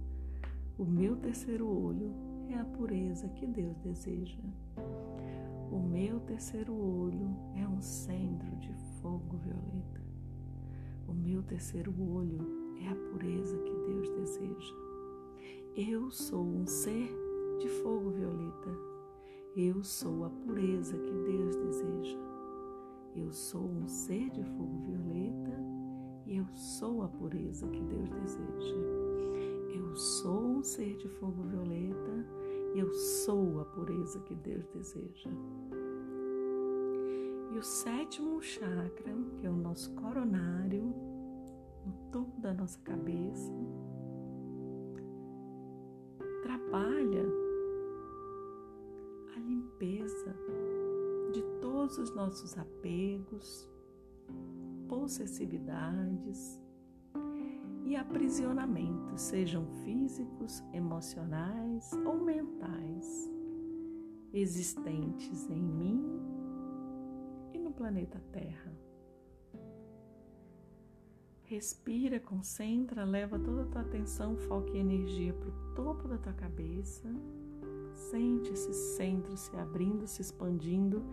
[0.77, 2.13] O meu terceiro olho
[2.49, 4.39] é a pureza que Deus deseja.
[5.69, 10.01] O meu terceiro olho é um centro de fogo violeta.
[11.09, 12.39] O meu terceiro olho
[12.81, 14.09] é a pureza que Deus
[15.75, 17.11] Eu sou um ser
[17.59, 18.69] de fogo violeta.
[19.57, 22.17] Eu sou a pureza que Deus deseja.
[23.13, 25.38] Eu sou um ser de fogo violeta
[26.29, 28.75] eu sou a pureza que Deus deseja.
[29.75, 32.25] Eu sou um ser de fogo violeta
[32.75, 35.29] eu sou a pureza que Deus deseja.
[37.51, 40.83] E o sétimo chakra, que é o nosso coronário,
[41.85, 43.51] no topo da nossa cabeça,
[46.43, 47.25] trabalha
[49.35, 50.35] a limpeza
[51.33, 53.68] de todos os nossos apegos,
[54.89, 56.59] possessividades
[57.85, 63.31] e aprisionamentos, sejam físicos, emocionais ou mentais,
[64.33, 66.03] existentes em mim
[67.53, 68.75] e no planeta Terra.
[71.43, 76.33] Respira, concentra, leva toda a tua atenção, foco e energia para o topo da tua
[76.33, 77.09] cabeça.
[77.99, 81.03] Sente esse centro se abrindo, se expandindo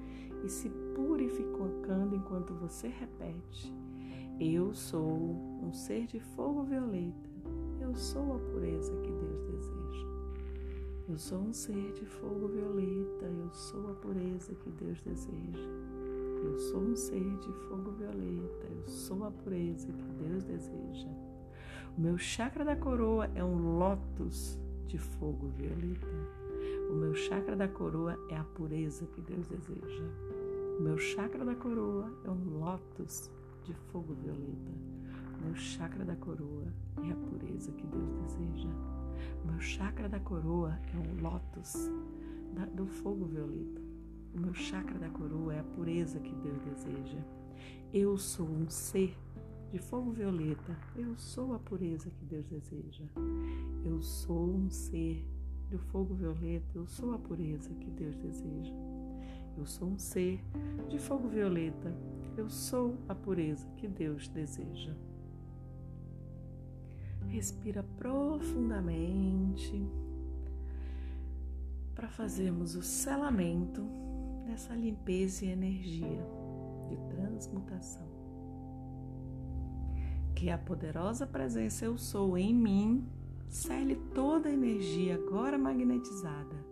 [0.44, 3.74] e se purificando enquanto você repete.
[4.38, 5.12] Eu sou
[5.62, 7.28] um ser de fogo violeta.
[7.80, 10.06] Eu sou a pureza que Deus deseja.
[11.08, 13.26] Eu sou um ser de fogo violeta.
[13.26, 15.68] Eu sou a pureza que Deus deseja.
[16.44, 21.08] Eu sou um ser de fogo violeta, eu sou a pureza que Deus deseja.
[21.96, 26.45] O meu chakra da coroa é um lótus de fogo violeta.
[26.88, 30.04] O meu chakra da coroa é a pureza que Deus deseja.
[30.78, 33.30] O meu chakra da coroa é um lótus
[33.64, 34.72] de fogo violeta.
[35.38, 36.72] O meu chakra da coroa
[37.04, 38.68] é a pureza que Deus deseja.
[39.42, 41.90] O meu chakra da coroa é um lótus
[42.74, 43.80] do fogo violeta.
[44.34, 47.18] O meu chakra da coroa é a pureza que Deus deseja.
[47.92, 49.16] Eu sou um ser
[49.72, 50.76] de fogo violeta.
[50.94, 53.04] Eu sou a pureza que Deus deseja.
[53.84, 55.24] Eu sou um ser
[55.70, 56.66] do fogo violeta.
[56.74, 58.74] Eu sou a pureza que Deus deseja.
[59.56, 60.40] Eu sou um ser
[60.88, 61.94] de fogo violeta.
[62.36, 64.94] Eu sou a pureza que Deus deseja.
[67.28, 69.82] Respira profundamente
[71.94, 73.82] para fazermos o selamento
[74.46, 76.24] dessa limpeza e energia
[76.88, 78.06] de transmutação.
[80.34, 83.08] Que a poderosa presença Eu Sou em mim
[83.48, 86.64] cele toda a energia agora magnetizada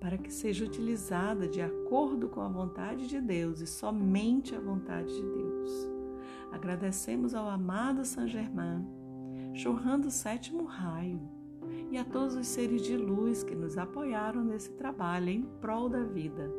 [0.00, 5.14] para que seja utilizada de acordo com a vontade de Deus e somente a vontade
[5.14, 5.70] de Deus.
[6.50, 8.86] Agradecemos ao amado Saint Germain,
[9.52, 11.20] chorrando o sétimo raio,
[11.90, 16.02] e a todos os seres de luz que nos apoiaram nesse trabalho em prol da
[16.02, 16.50] vida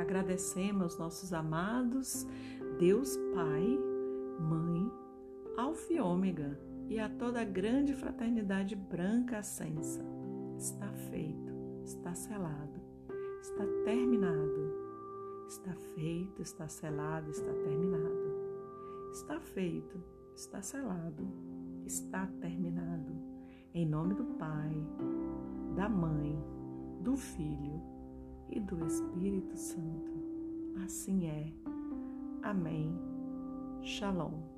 [0.00, 2.26] Agradecemos aos nossos amados
[2.78, 3.78] Deus Pai,
[4.40, 4.90] Mãe,
[5.58, 6.58] Alfa e Ômega
[6.90, 10.04] e a toda a grande fraternidade branca ascensa.
[10.58, 11.52] Está feito,
[11.84, 12.80] está selado,
[13.40, 14.74] está terminado.
[15.46, 18.30] Está feito, está selado, está terminado.
[19.12, 20.02] Está feito,
[20.34, 21.28] está selado,
[21.86, 23.14] está terminado.
[23.72, 24.74] Em nome do Pai,
[25.76, 26.36] da Mãe,
[27.02, 27.80] do Filho
[28.48, 30.10] e do Espírito Santo.
[30.84, 31.52] Assim é.
[32.42, 32.92] Amém.
[33.82, 34.49] Shalom.